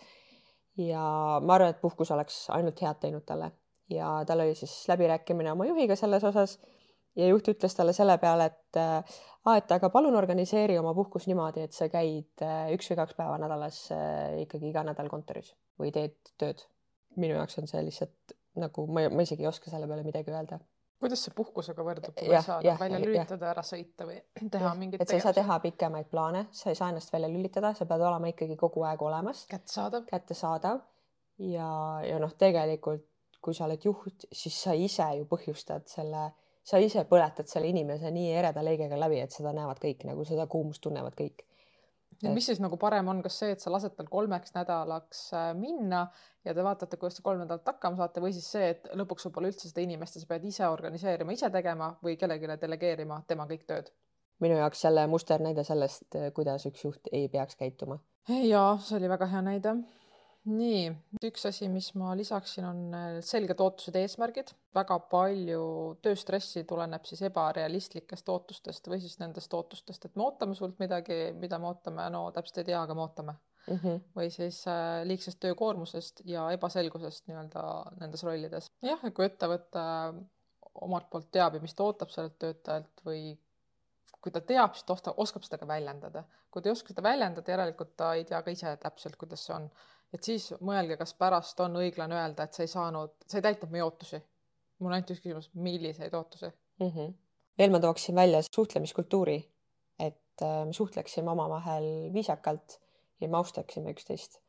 [0.76, 1.02] ja
[1.40, 3.52] ma arvan, et puhkus oleks ainult head teinud talle
[3.90, 6.58] ja tal oli siis läbirääkimine oma juhiga selles osas
[7.16, 11.66] ja juht ütles talle selle peale, et aa, et aga palun organiseeri oma puhkus niimoodi,
[11.68, 15.92] et sa käid äh, üks või kaks päeva nädalas äh, ikkagi iga nädal kontoris või
[15.94, 16.64] teed tööd.
[17.16, 20.58] minu jaoks on see lihtsalt nagu ma, ma isegi ei oska selle peale midagi öelda
[21.04, 24.18] kuidas see puhkusega võrdub, kui Jah, ei saa jah, noh, välja lülitada, ära sõita või
[24.56, 27.74] teha mingit et sa ei saa teha pikemaid plaane, sa ei saa ennast välja lülitada,
[27.78, 30.08] sa pead olema ikkagi kogu aeg olemas, kättesaadav.
[30.10, 30.84] kättesaadav.
[31.42, 31.66] Ja,
[32.06, 33.08] ja noh, tegelikult
[33.44, 36.28] kui sa oled juht, siis sa ise ju põhjustad selle,
[36.64, 40.48] sa ise põletad selle inimese nii ereda leegega läbi, et seda näevad kõik nagu seda
[40.50, 41.44] kuumust tunnevad kõik.
[42.22, 45.50] Ja mis siis nagu parem on, kas see, et sa lased tal kolmeks nädalaks äh,
[45.58, 46.06] minna
[46.44, 49.34] ja te vaatate, kuidas te kolm nädalat hakkama saate või siis see, et lõpuks sul
[49.34, 53.48] pole üldse seda inimest ja sa pead ise organiseerima, ise tegema või kellelegi delegeerima tema
[53.50, 53.92] kõik tööd?
[54.42, 57.98] minu jaoks jälle musternäide sellest, kuidas üks juht ei peaks käituma.
[58.28, 59.76] ja see oli väga hea näide.
[60.44, 60.90] Nii,
[61.24, 64.52] üks asi, mis ma lisaksin, on äh, selged ootused, eesmärgid.
[64.74, 65.64] väga palju
[66.02, 71.58] tööstressi tuleneb siis ebarealistlikest ootustest või siis nendest ootustest, et me ootame sult midagi, mida
[71.62, 74.00] me ootame, no täpselt ei tea, aga me ootame Mm -hmm.
[74.16, 77.62] või siis äh, liigsest töökoormusest ja ebaselgusest nii-öelda
[78.00, 78.66] nendes rollides.
[78.82, 79.84] jah, ja kui ettevõte
[80.74, 83.38] omalt poolt teab ja mis ta ootab sellelt töötajalt või
[84.24, 86.24] kui ta teab, siis ta oskab seda ka väljendada.
[86.50, 89.54] kui ta ei oska seda väljendada, järelikult ta ei tea ka ise täpselt, kuidas see
[89.56, 89.70] on.
[90.14, 93.72] Et siis mõelge, kas pärast on õiglane öelda, et sa ei saanud, sa ei täitnud
[93.74, 94.20] meie ootusi.
[94.78, 96.50] mul on ainult üks küsimus, milliseid ootusi?
[96.80, 96.88] mm.
[96.88, 97.12] -hmm.
[97.58, 99.38] veel ma tooksin välja suhtlemiskultuuri,
[99.98, 102.80] et äh, me suhtleksime omavahel viisakalt
[103.20, 104.40] ja me austaksime üksteist.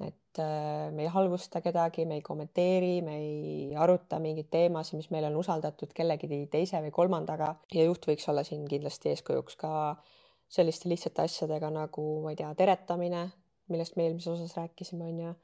[0.00, 5.10] et äh, me ei halvusta kedagi, me ei kommenteeri, me ei aruta mingeid teemasid, mis
[5.10, 9.96] meile on usaldatud kellegi teise või kolmandaga ja juht võiks olla siin kindlasti eeskujuks ka
[10.48, 13.26] selliste lihtsate asjadega nagu, ma ei tea, teretamine,
[13.68, 15.34] millest me eelmises osas rääkisime, on ju,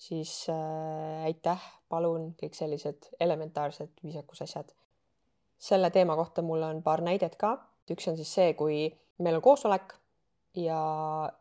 [0.00, 4.72] siis äh, aitäh, palun, kõik sellised elementaarsed viisakusasjad.
[5.60, 7.58] selle teema kohta mul on paar näidet ka.
[7.90, 8.86] üks on siis see, kui
[9.18, 9.94] meil on koosolek
[10.56, 10.80] ja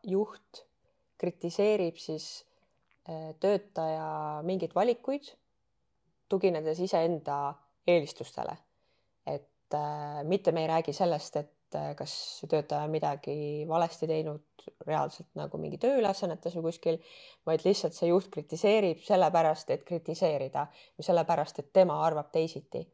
[0.03, 0.65] juht
[1.17, 2.45] kritiseerib siis
[3.09, 5.31] äh, töötaja mingeid valikuid,
[6.29, 7.53] tuginedes iseenda
[7.87, 8.57] eelistustele.
[9.25, 12.13] et äh, mitte me ei räägi sellest, et äh, kas
[12.49, 14.45] töötaja on midagi valesti teinud
[14.85, 16.99] reaalselt nagu mingi tööülesannetes või kuskil,
[17.47, 20.67] vaid lihtsalt see juht kritiseerib sellepärast, et kritiseerida
[20.97, 22.85] või sellepärast, et tema arvab teisiti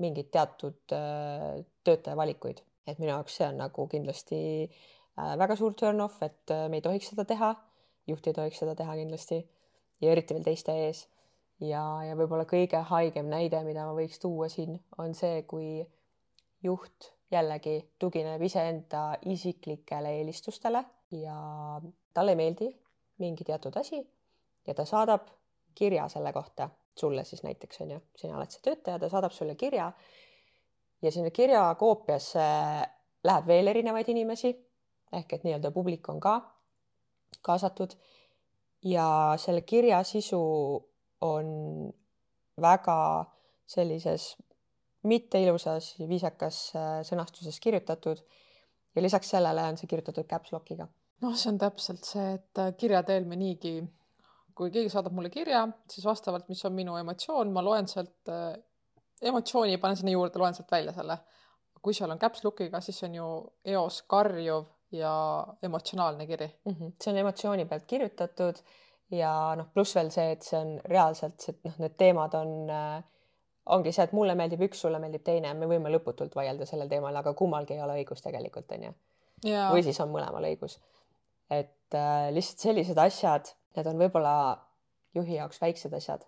[0.00, 5.76] mingeid teatud äh, töötaja valikuid, et minu jaoks see on nagu kindlasti äh, väga suur
[5.76, 7.54] turn-off, et me ei tohiks seda teha,
[8.08, 9.42] juht ei tohiks seda teha kindlasti
[10.00, 11.06] ja eriti veel teiste ees.
[11.60, 15.84] ja, ja võib-olla kõige haigem näide, mida ma võiks tuua siin, on see, kui
[16.64, 21.36] juht jällegi tugineb iseenda isiklikele eelistustele ja
[22.14, 22.70] talle ei meeldi
[23.18, 24.00] mingi teatud asi
[24.66, 25.28] ja ta saadab
[25.74, 29.54] kirja selle kohta sulle siis näiteks on ju, sina oled see töötaja, ta saadab sulle
[29.54, 29.92] kirja
[31.02, 32.46] ja sinna kirja koopiasse
[33.24, 34.52] läheb veel erinevaid inimesi
[35.12, 36.34] ehk et nii-öelda publik on ka
[37.46, 37.94] kaasatud
[38.84, 40.40] ja selle kirja sisu
[41.20, 41.48] on
[42.60, 43.24] väga
[43.66, 44.36] sellises
[45.02, 48.20] mitte ilusas ja viisakas äh, sõnastuses kirjutatud
[48.94, 50.88] ja lisaks sellele on see kirjutatud caps lock'iga.
[51.20, 53.78] noh, see on täpselt see, et äh, kirja teel me niigi,
[54.56, 58.52] kui keegi saadab mulle kirja, siis vastavalt, mis on minu emotsioon, ma loen sealt äh,
[59.22, 61.18] emotsiooni, panen sinna juurde, loen sealt välja selle.
[61.80, 63.26] kui seal on caps lock'iga, siis see on ju
[63.72, 65.12] eos karjuv ja
[65.62, 66.72] emotsionaalne kiri mm.
[66.72, 66.92] -hmm.
[67.02, 68.58] see on emotsiooni pealt kirjutatud
[69.10, 73.02] ja noh, pluss veel see, et see on reaalselt, noh, need teemad on äh,
[73.66, 77.16] ongi see, et mulle meeldib üks, sulle meeldib teine, me võime lõputult vaielda sellel teemal,
[77.16, 78.92] aga kummalgi ei ole õigus tegelikult onju.
[79.44, 80.78] või siis on mõlemal õigus.
[81.50, 84.34] et äh, lihtsalt sellised asjad, need on võib-olla
[85.14, 86.26] juhi jaoks väiksed asjad,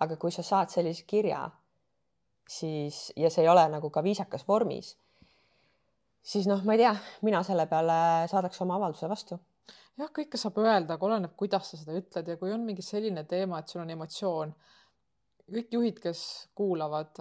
[0.00, 1.50] aga kui sa saad sellise kirja,
[2.48, 4.96] siis ja see ei ole nagu ka viisakas vormis,
[6.22, 9.38] siis noh, ma ei tea, mina selle peale saadaks oma avalduse vastu
[9.98, 13.24] jah, kõike saab öelda, aga oleneb, kuidas sa seda ütled ja kui on mingi selline
[13.28, 14.54] teema, et sul on emotsioon
[15.50, 16.22] kõik juhid, kes
[16.54, 17.18] kuulavad,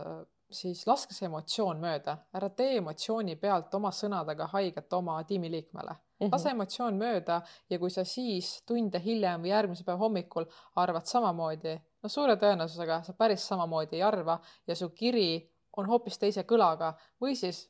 [0.52, 6.02] siis laske see emotsioon mööda, ära tee emotsiooni pealt oma sõnadega haiget oma tiimiliikmele mm.
[6.20, 6.32] -hmm.
[6.32, 10.46] lase emotsioon mööda ja kui sa siis tunde hiljem või järgmise päeva hommikul
[10.76, 16.20] arvad samamoodi, no suure tõenäosusega sa päris samamoodi ei arva ja su kiri on hoopis
[16.20, 17.70] teise kõlaga või siis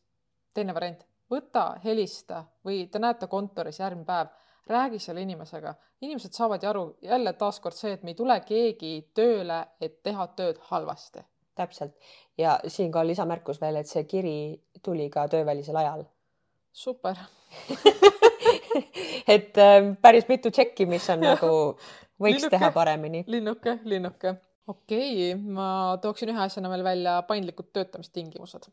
[0.54, 4.28] teine variant, võta, helista või te näete kontoris järgmine päev
[4.68, 8.94] räägi selle inimesega, inimesed saavad ju aru, jälle taaskord see, et me ei tule keegi
[9.18, 11.26] tööle, et teha tööd halvasti.
[11.56, 11.96] täpselt
[12.38, 16.06] ja siin ka lisamärkus veel, et see kiri tuli ka töövälisel ajal.
[16.74, 17.16] super
[19.36, 21.52] et äh, päris mitu tšekki, mis on nagu
[22.22, 23.24] võiks linnuke, teha paremini.
[23.28, 24.36] linnuke, linnuke.
[24.68, 28.72] okei okay,, ma tooksin ühe asjana veel välja paindlikud töötamistingimused.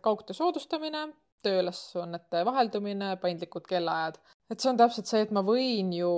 [0.00, 1.08] kaugtöö soodustamine
[1.44, 4.18] tööülesannete vaheldumine, paindlikud kellaajad.
[4.50, 6.12] Et see on täpselt see, et ma võin ju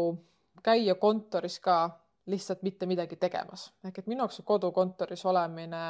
[0.66, 1.78] käia kontoris ka
[2.26, 3.72] lihtsalt mitte midagi tegemas.
[3.84, 5.82] ehk et minu jaoks kodukontoris olemine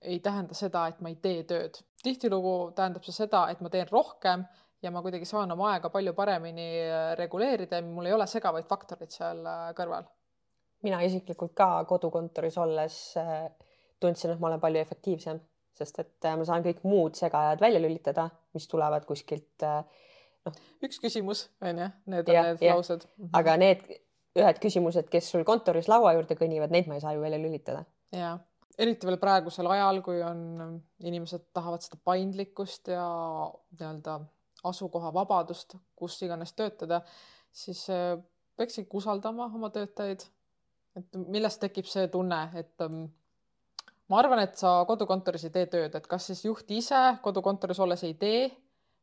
[0.00, 1.78] ei tähenda seda, et ma ei tee tööd.
[2.02, 4.44] tihtilugu tähendab see seda, et ma teen rohkem
[4.82, 8.66] ja ma kuidagi saan oma aega palju paremini äh, reguleerida ja mul ei ole segavaid
[8.70, 10.06] faktoreid seal äh, kõrval.
[10.82, 13.48] mina isiklikult ka kodukontoris olles äh,
[14.00, 15.40] tundsin, et ma olen palju efektiivsem,
[15.74, 19.66] sest et ma saan kõik muud segajad välja lülitada, mis tulevad kuskilt
[20.46, 20.60] noh.
[20.86, 22.76] üks küsimus on ju, need on ja, need ja.
[22.76, 23.08] laused.
[23.16, 23.32] Mhm.
[23.40, 23.88] aga need
[24.38, 27.84] ühed küsimused, kes sul kontoris laua juurde kõnnivad, neid ma ei saa ju välja lülitada.
[28.14, 28.36] ja
[28.78, 33.04] eriti veel praegusel ajal, kui on, inimesed tahavad seda paindlikkust ja
[33.74, 34.20] nii-öelda
[34.68, 37.02] asukohavabadust, kus iganes töötada,
[37.54, 38.16] siis äh,
[38.58, 40.26] peaks ikka usaldama oma töötajaid.
[40.98, 43.04] et millest tekib see tunne, et ähm,
[44.10, 48.02] ma arvan, et sa kodukontoris ei tee tööd, et kas siis juht ise kodukontoris olles
[48.08, 48.48] ei tee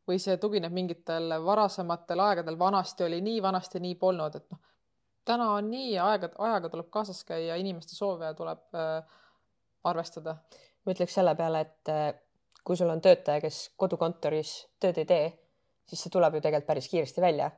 [0.08, 4.60] või see tugineb mingitel varasematel aegadel, vanasti oli nii, vanasti nii polnud, et noh,
[5.26, 9.18] täna on nii ja aega, ajaga tuleb kaasas käia, inimeste soove tuleb äh,
[9.84, 10.38] arvestada.
[10.86, 12.14] ma ütleks selle peale, et äh,
[12.64, 15.26] kui sul on töötaja, kes kodukontoris tööd ei tee
[15.90, 17.52] siis see tuleb ju tegelikult päris kiiresti välja.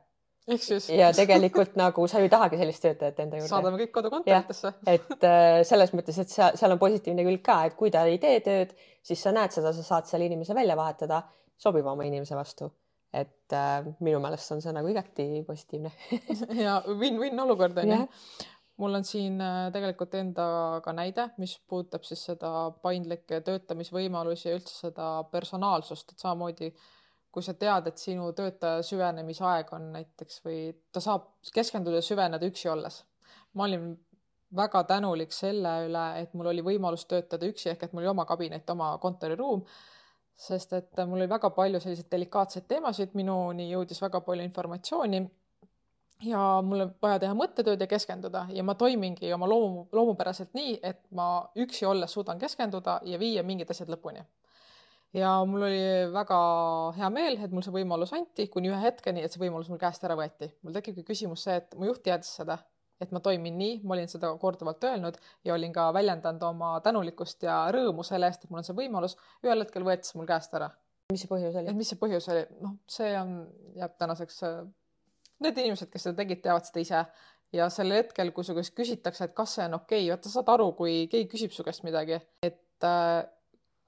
[0.96, 3.48] ja tegelikult nagu sa ju ei tahagi sellist töötajat enda juurde.
[3.50, 4.72] saadame kõik kodukontoritesse.
[4.86, 8.20] et äh, selles mõttes, et seal, seal on positiivne külg ka, et kui ta ei
[8.22, 8.72] tee tööd,
[9.04, 11.22] siis sa näed seda, sa saad selle inimese välja vahetada
[11.58, 12.70] sobivama inimese vastu.
[13.12, 15.90] et äh, minu meelest on see nagu igati positiivne.
[16.64, 18.00] Ja win-win olukord on ju
[18.78, 24.76] mul on siin äh, tegelikult endaga näide, mis puudutab siis seda paindlikke töötamisvõimalusi ja üldse
[24.86, 26.70] seda personaalsust, et samamoodi
[27.32, 30.60] kui sa tead, et sinu töötaja süvenemisaeg on näiteks või
[30.92, 33.02] ta saab keskenduda ja süveneda üksi olles.
[33.54, 33.90] ma olin
[34.56, 38.24] väga tänulik selle üle, et mul oli võimalus töötada üksi ehk et mul oli oma
[38.24, 39.64] kabinet, oma kontoriruum,
[40.38, 45.22] sest et mul oli väga palju selliseid delikaatseid teemasid, minuni jõudis väga palju informatsiooni.
[46.26, 48.46] Ja mul on vaja teha mõttetööd ja keskenduda.
[48.54, 51.28] Ja ma toimingi oma loomu, loomupäraselt nii, et ma
[51.58, 54.24] üksi olles suudan keskenduda ja viia mingid asjad lõpuni.
[55.16, 55.82] Ja mul oli
[56.12, 56.38] väga
[56.98, 60.04] hea meel, et mul see võimalus anti kuni ühe hetkeni, et see võimalus mul käest
[60.04, 60.50] ära võeti.
[60.62, 62.58] mul tekibki küsimus see, et mu juht teadis seda,
[63.00, 67.46] et ma toimin nii, ma olin seda korduvalt öelnud ja olin ka väljendanud oma tänulikkust
[67.46, 69.16] ja rõõmu selle eest, et mul on see võimalus.
[69.46, 70.70] ühel hetkel võeti see mul käest ära.
[71.12, 71.70] mis see põhjus oli?
[71.70, 72.44] et mis see põhjus oli?
[72.64, 73.34] noh, see on,
[73.78, 74.42] jääb tänaseks,
[75.46, 77.04] need inimesed, kes seda tegid, teavad seda ise
[77.54, 80.54] ja sel hetkel, kui su käest küsitakse, et kas see on okei okay,, vaata, saad
[80.54, 83.24] aru, kui keegi küsib su käest midagi, et äh,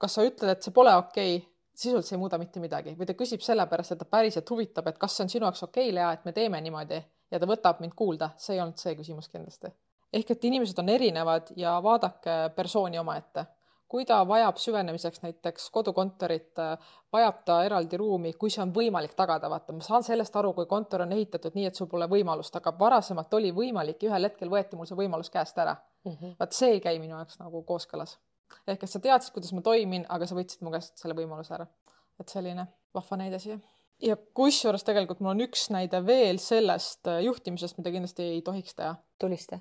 [0.01, 1.47] kas sa ütled, et see pole okei okay,,
[1.81, 4.99] sisuliselt see ei muuda mitte midagi või ta küsib sellepärast, et ta päriselt huvitab, et
[5.01, 6.99] kas see on sinu jaoks okei okay,, Lea, et me teeme niimoodi
[7.31, 9.71] ja ta võtab mind kuulda, see ei olnud see küsimus kindlasti.
[10.13, 13.45] ehk et inimesed on erinevad ja vaadake persooni omaette.
[13.91, 16.55] kui ta vajab süvenemiseks näiteks kodukontorit,
[17.13, 20.65] vajab ta eraldi ruumi, kui see on võimalik tagada, vaata, ma saan sellest aru, kui
[20.65, 24.49] kontor on ehitatud nii, et sul pole võimalust, aga varasemalt oli võimalik ja ühel hetkel
[24.49, 26.11] võeti mul see võimalus käest ära mm.
[26.11, 26.35] -hmm.
[26.39, 28.17] vaat see ei käi minu jaoks nagu kooskõlas
[28.67, 31.67] ehk et sa teadsid, kuidas ma toimin, aga sa võtsid mu käest selle võimaluse ära.
[32.19, 33.57] et selline vahva näide siia.
[34.01, 38.75] Ja kusjuures tegelikult mul on üks näide veel sellest äh, juhtimisest, mida kindlasti ei tohiks
[38.75, 38.95] teha.
[39.19, 39.59] tulista.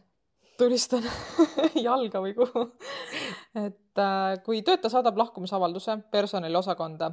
[0.58, 1.04] tulistan
[1.88, 2.66] jalga või kuhu.
[3.66, 7.12] et äh, kui töötaja saadab lahkumisavalduse personaliosakonda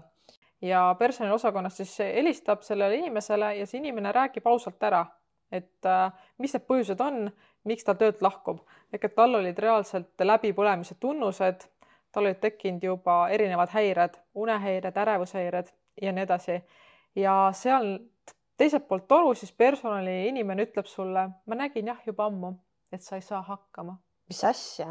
[0.62, 5.06] ja personaliosakonnast siis helistab sellele inimesele ja see inimene räägib ausalt ära,
[5.52, 7.28] et äh, mis need põhjused on,
[7.68, 8.64] miks ta töölt lahkub.
[8.94, 11.68] ehk et tal olid reaalselt läbipõlemise tunnused,
[12.12, 16.62] tal olid tekkinud juba erinevad häired, unehäired, ärevushäired ja nii edasi.
[17.18, 17.98] Ja seal
[18.58, 22.54] teiselt poolt toru siis personaliinimene ütleb sulle, ma nägin jah juba ammu,
[22.92, 23.98] et sa ei saa hakkama.
[24.30, 24.88] mis asja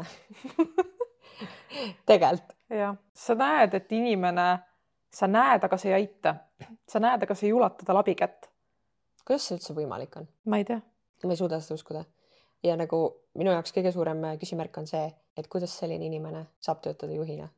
[2.09, 2.55] tegelikult.
[2.69, 4.47] jah, sa näed, et inimene,
[5.13, 6.35] sa näed, aga see ei aita.
[6.89, 8.51] sa näed, aga see ei ulata talle abikätt.
[9.25, 10.29] kuidas see üldse võimalik on?
[10.45, 10.81] ma ei tea.
[11.23, 12.03] ma ei suuda seda uskuda
[12.63, 12.99] ja nagu
[13.37, 15.07] minu jaoks kõige suurem äh, küsimärk on see,
[15.37, 17.49] et kuidas selline inimene saab töötada juhina.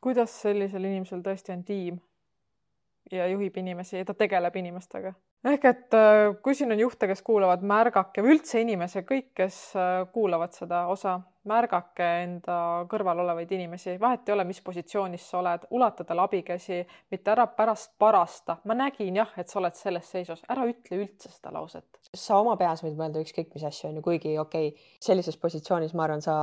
[0.00, 2.00] kuidas sellisel inimesel tõesti on tiim
[3.10, 5.14] ja juhib inimesi ta tegeleb inimestega
[5.50, 9.58] ehk et äh, kui siin on juhte, kes kuulavad, märgake või üldse inimesi, kõik, kes
[9.78, 11.16] äh, kuulavad seda osa,
[11.50, 12.56] märgake enda
[12.90, 16.78] kõrval olevaid inimesi, vahet ei ole, mis positsioonis sa oled, ulata talle abikäsi,
[17.10, 18.60] mitte ära pärast parasta.
[18.64, 22.00] ma nägin jah, et sa oled selles seisus, ära ütle üldse seda lauset.
[22.14, 25.94] sa oma peas võid mõelda ükskõik mis asju on ju, kuigi okei okay,, sellises positsioonis
[25.98, 26.36] ma arvan, sa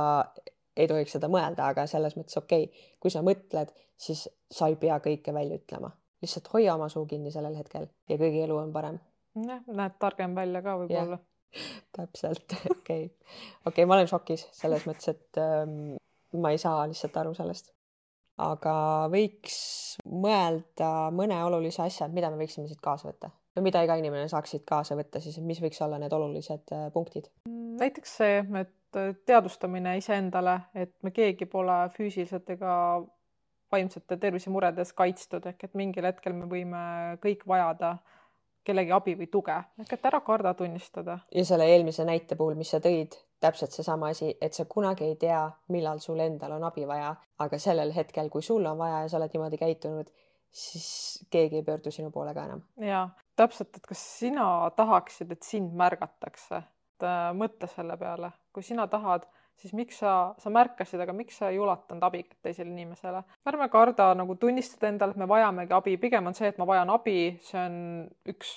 [0.76, 4.76] ei tohiks seda mõelda, aga selles mõttes okei okay,, kui sa mõtled, siis sa ei
[4.76, 8.72] pea kõike välja ütlema lihtsalt hoia oma suu kinni sellel hetkel ja kõigi elu on
[8.72, 9.00] parem.
[9.46, 11.18] jah, näed targem välja ka võib-olla.
[11.96, 13.10] täpselt, okei
[13.66, 15.96] okei ma olen šokis selles mõttes, et ähm,
[16.38, 17.72] ma ei saa lihtsalt aru sellest.
[18.40, 18.74] aga
[19.12, 19.60] võiks
[20.06, 24.28] mõelda mõne olulise asja, et mida me võiksime siit kaasa võtta või mida iga inimene
[24.30, 27.32] saaks siit kaasa võtta, siis mis võiks olla need olulised äh, punktid?
[27.80, 28.76] näiteks see, et
[29.26, 32.72] teadvustamine iseendale, et me keegi pole füüsiliselt ega
[33.72, 36.82] vaimsete tervisemuredes kaitstud, ehk et mingil hetkel me võime
[37.22, 37.96] kõik vajada
[38.64, 41.18] kellegi abi või tuge, ehk et ära karda tunnistada.
[41.34, 45.16] ja selle eelmise näite puhul, mis sa tõid, täpselt seesama asi, et sa kunagi ei
[45.20, 45.42] tea,
[45.72, 49.18] millal sul endal on abi vaja, aga sellel hetkel, kui sul on vaja ja sa
[49.20, 50.12] oled niimoodi käitunud,
[50.50, 50.90] siis
[51.30, 52.62] keegi ei pöördu sinu poole ka enam.
[52.84, 54.46] ja täpselt, et kas sina
[54.76, 59.26] tahaksid, et sind märgatakse, et äh, mõtle selle peale, kui sina tahad
[59.60, 63.22] siis miks sa, sa märkasid, aga miks sa ei ulatanud abi teisele inimesele?
[63.48, 66.92] ärme karda nagu tunnistada endale, et me vajamegi abi, pigem on see, et ma vajan
[66.94, 67.74] abi, see on
[68.32, 68.54] üks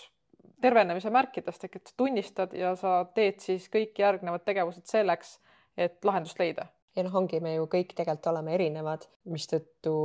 [0.63, 5.37] tervenemise märkidest ehk et sa tunnistad ja sa teed siis kõik järgnevad tegevused selleks,
[5.75, 6.69] et lahendust leida.
[6.95, 9.95] ja noh, ongi, me ju kõik tegelikult oleme erinevad, mistõttu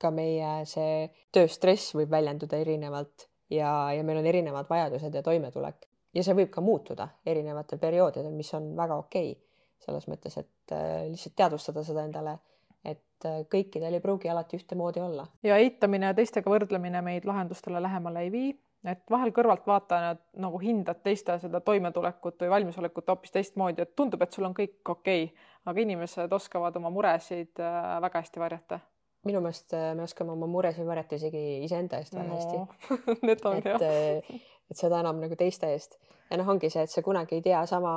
[0.00, 5.86] ka meie see tööstress võib väljenduda erinevalt ja, ja meil on erinevad vajadused ja toimetulek
[6.14, 9.53] ja see võib ka muutuda erinevatel perioodidel, mis on väga okei okay
[9.84, 12.38] selles mõttes, et äh, lihtsalt teadvustada seda endale,
[12.84, 15.26] et äh, kõikidel ei pruugi alati ühtemoodi olla.
[15.42, 18.54] ja eitamine ja teistega võrdlemine meid lahendustele lähemale ei vii,
[18.92, 24.32] et vahel kõrvaltvaatajana nagu hindad teiste seda toimetulekut või valmisolekut hoopis teistmoodi, et tundub, et
[24.32, 28.80] sul on kõik okei okay,, aga inimesed oskavad oma muresid äh, väga hästi varjata
[29.24, 33.56] minu meelest me oskame oma muresid varjata isegi iseenda eest väga no, hästi Need on
[33.56, 34.34] et, jah.
[34.70, 35.96] et seda enam nagu teiste eest
[36.30, 37.94] ja noh, ongi see, et sa kunagi ei tea sama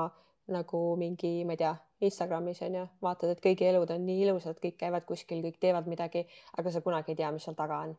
[0.54, 1.76] nagu mingi, ma ei tea,
[2.08, 5.88] Instagramis on ju, vaatad, et kõigi elud on nii ilusad, kõik käivad kuskil, kõik teevad
[5.90, 6.24] midagi,
[6.58, 7.96] aga sa kunagi ei tea, mis seal taga on.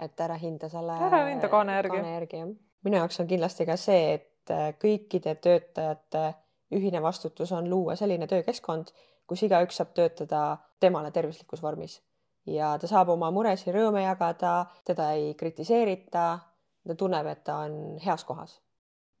[0.00, 0.96] et ära hinda selle.
[1.08, 1.92] ära hinda kaane järgi.
[1.92, 2.48] kaane järgi jah.
[2.88, 6.24] minu jaoks on kindlasti ka see, et äh, kõikide töötajate
[6.72, 8.90] ühine vastutus on luua selline töökeskkond,
[9.26, 10.42] kus igaüks saab töötada
[10.80, 12.00] temale tervislikus vormis
[12.46, 16.26] ja ta saab oma muresid, rõõme jagada, teda ei kritiseerita,
[16.86, 18.56] ta tunneb, et ta on heas kohas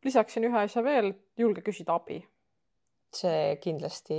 [0.06, 2.22] lisaksin ühe asja veel, julge küsida abi.
[3.16, 4.16] see kindlasti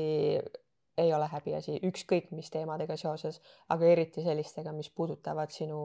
[0.97, 3.38] ei ole häbiasi, ükskõik mis teemadega seoses,
[3.69, 5.81] aga eriti sellistega, mis puudutavad sinu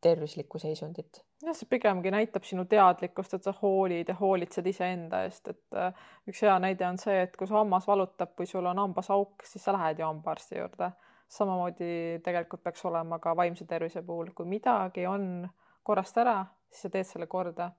[0.00, 1.22] tervislikku seisundit.
[1.42, 6.06] jah, see pigemgi näitab sinu teadlikkust, et sa hoolid ja hoolitsed iseenda eest, et äh,
[6.30, 9.44] üks hea näide on see, et kui su hammas valutab või sul on hambas auk,
[9.48, 10.92] siis sa lähed ju hambaarsti juurde.
[11.30, 15.48] samamoodi tegelikult peaks olema ka vaimse tervise puhul, kui midagi on
[15.82, 16.40] korrast ära,
[16.70, 17.70] siis sa teed selle korda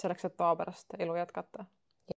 [0.00, 1.66] selleks, et tavapärast elu jätkata.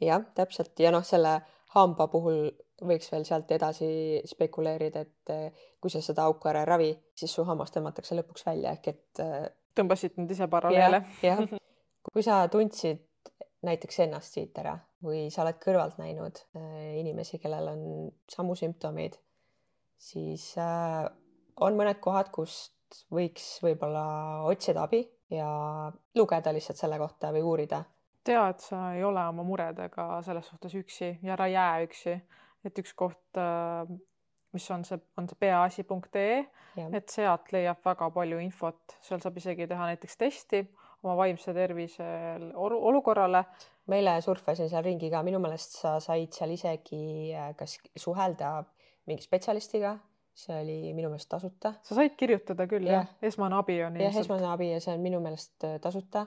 [0.01, 1.41] jah, täpselt ja noh, selle
[1.74, 2.49] hamba puhul
[2.87, 7.33] võiks veel sealt edasi spekuleerida, et eh, kui sa seda auku ära ei ravi, siis
[7.35, 9.22] su hammas tõmmatakse lõpuks välja ehk et.
[9.22, 11.05] Eh, tõmbasid nüüd ise paralleele.
[11.22, 11.43] jah,
[12.11, 13.05] kui sa tundsid
[13.66, 14.74] näiteks ennast siit ära
[15.05, 17.83] või sa oled kõrvalt näinud äh, inimesi, kellel on
[18.28, 19.18] samu sümptomeid,
[20.01, 24.05] siis on mõned kohad, kust võiks võib-olla
[24.49, 27.83] otsida abi ja lugeda lihtsalt selle kohta või uurida.
[28.24, 32.16] tea, et sa ei ole oma muredega selles suhtes üksi ja ära jää üksi,
[32.64, 33.89] et üks koht, äh,
[34.53, 36.43] mis on see, on see peaasi.ee,
[36.93, 40.64] et sealt leiab väga palju infot, seal saab isegi teha näiteks testi
[41.03, 42.07] oma vaimse tervise
[42.55, 43.45] olukorrale.
[43.87, 48.61] ma eile surfasin seal ringi ka, minu meelest sa said seal isegi äh, kas suhelda
[49.07, 49.97] mingi spetsialistiga
[50.41, 51.74] see oli minu meelest tasuta.
[51.86, 54.07] sa said kirjutada küll jah ja., esmane abi on ilmselt.
[54.07, 56.26] jah, esmane abi ja see on minu meelest äh, tasuta.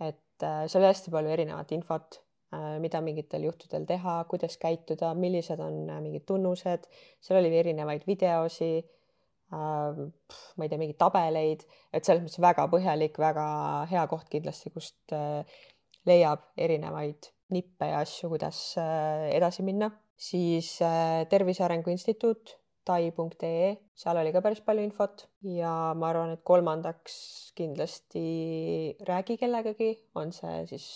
[0.00, 2.20] et äh, seal oli hästi palju erinevat infot
[2.54, 6.86] äh,, mida mingitel juhtudel teha, kuidas käituda, millised on äh, mingid tunnused,
[7.24, 9.56] seal oli erinevaid videosi äh,.
[9.56, 13.48] ma ei tea, mingeid tabeleid, et selles mõttes väga põhjalik, väga
[13.90, 15.42] hea koht kindlasti, kust äh,
[16.08, 22.57] leiab erinevaid nippe ja asju, kuidas äh, edasi minna, siis äh, Tervise Arengu Instituut
[22.88, 27.18] tai.ee, seal oli ka päris palju infot ja ma arvan, et kolmandaks
[27.58, 30.88] kindlasti räägi kellegagi, on see siis,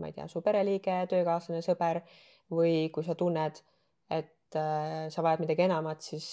[0.00, 2.02] ma ei tea, su pereliige, töökaaslane, sõber
[2.50, 3.62] või kui sa tunned,
[4.10, 6.26] et äh, sa vajad midagi enamat, siis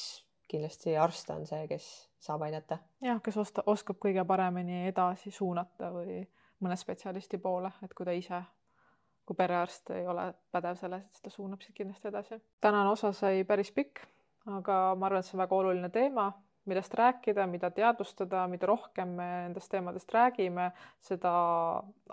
[0.50, 1.88] kindlasti arst on see, kes
[2.24, 2.80] saab aidata.
[3.04, 6.24] jah, kes osta, oskab kõige paremini edasi suunata või
[6.64, 8.42] mõne spetsialisti poole, et kui ta ise
[9.28, 12.38] kui perearst ei ole pädev selles, et siis ta suunab sind kindlasti edasi.
[12.64, 14.08] tänane osa sai päris pikk
[14.48, 16.28] aga ma arvan, et see on väga oluline teema,
[16.68, 20.70] millest rääkida, mida teadvustada, mida rohkem me nendest teemadest räägime,
[21.04, 21.32] seda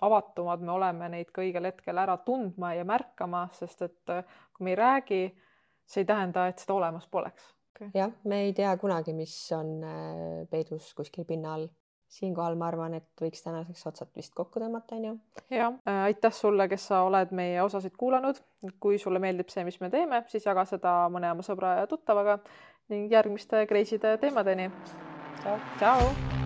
[0.02, 4.14] avatumad me oleme neid ka õigel hetkel ära tundma ja märkama, sest et
[4.54, 5.22] kui me ei räägi,
[5.86, 7.50] see ei tähenda, et seda olemas poleks.
[7.74, 7.90] Okay..
[7.94, 11.66] jah, me ei tea kunagi, mis on äh, peidus kuskil pinna all
[12.08, 15.16] siinkohal ma arvan, et võiks tänaseks otsad vist kokku tõmmata, onju.
[15.50, 18.40] ja äh, aitäh sulle, kes sa oled meie osasid kuulanud.
[18.80, 22.38] kui sulle meeldib see, mis me teeme, siis jaga seda mõne oma sõbra ja tuttavaga
[22.92, 24.70] ning järgmiste Kreiside teemadeni.
[25.42, 25.60] tšau.
[25.78, 26.43] tšau.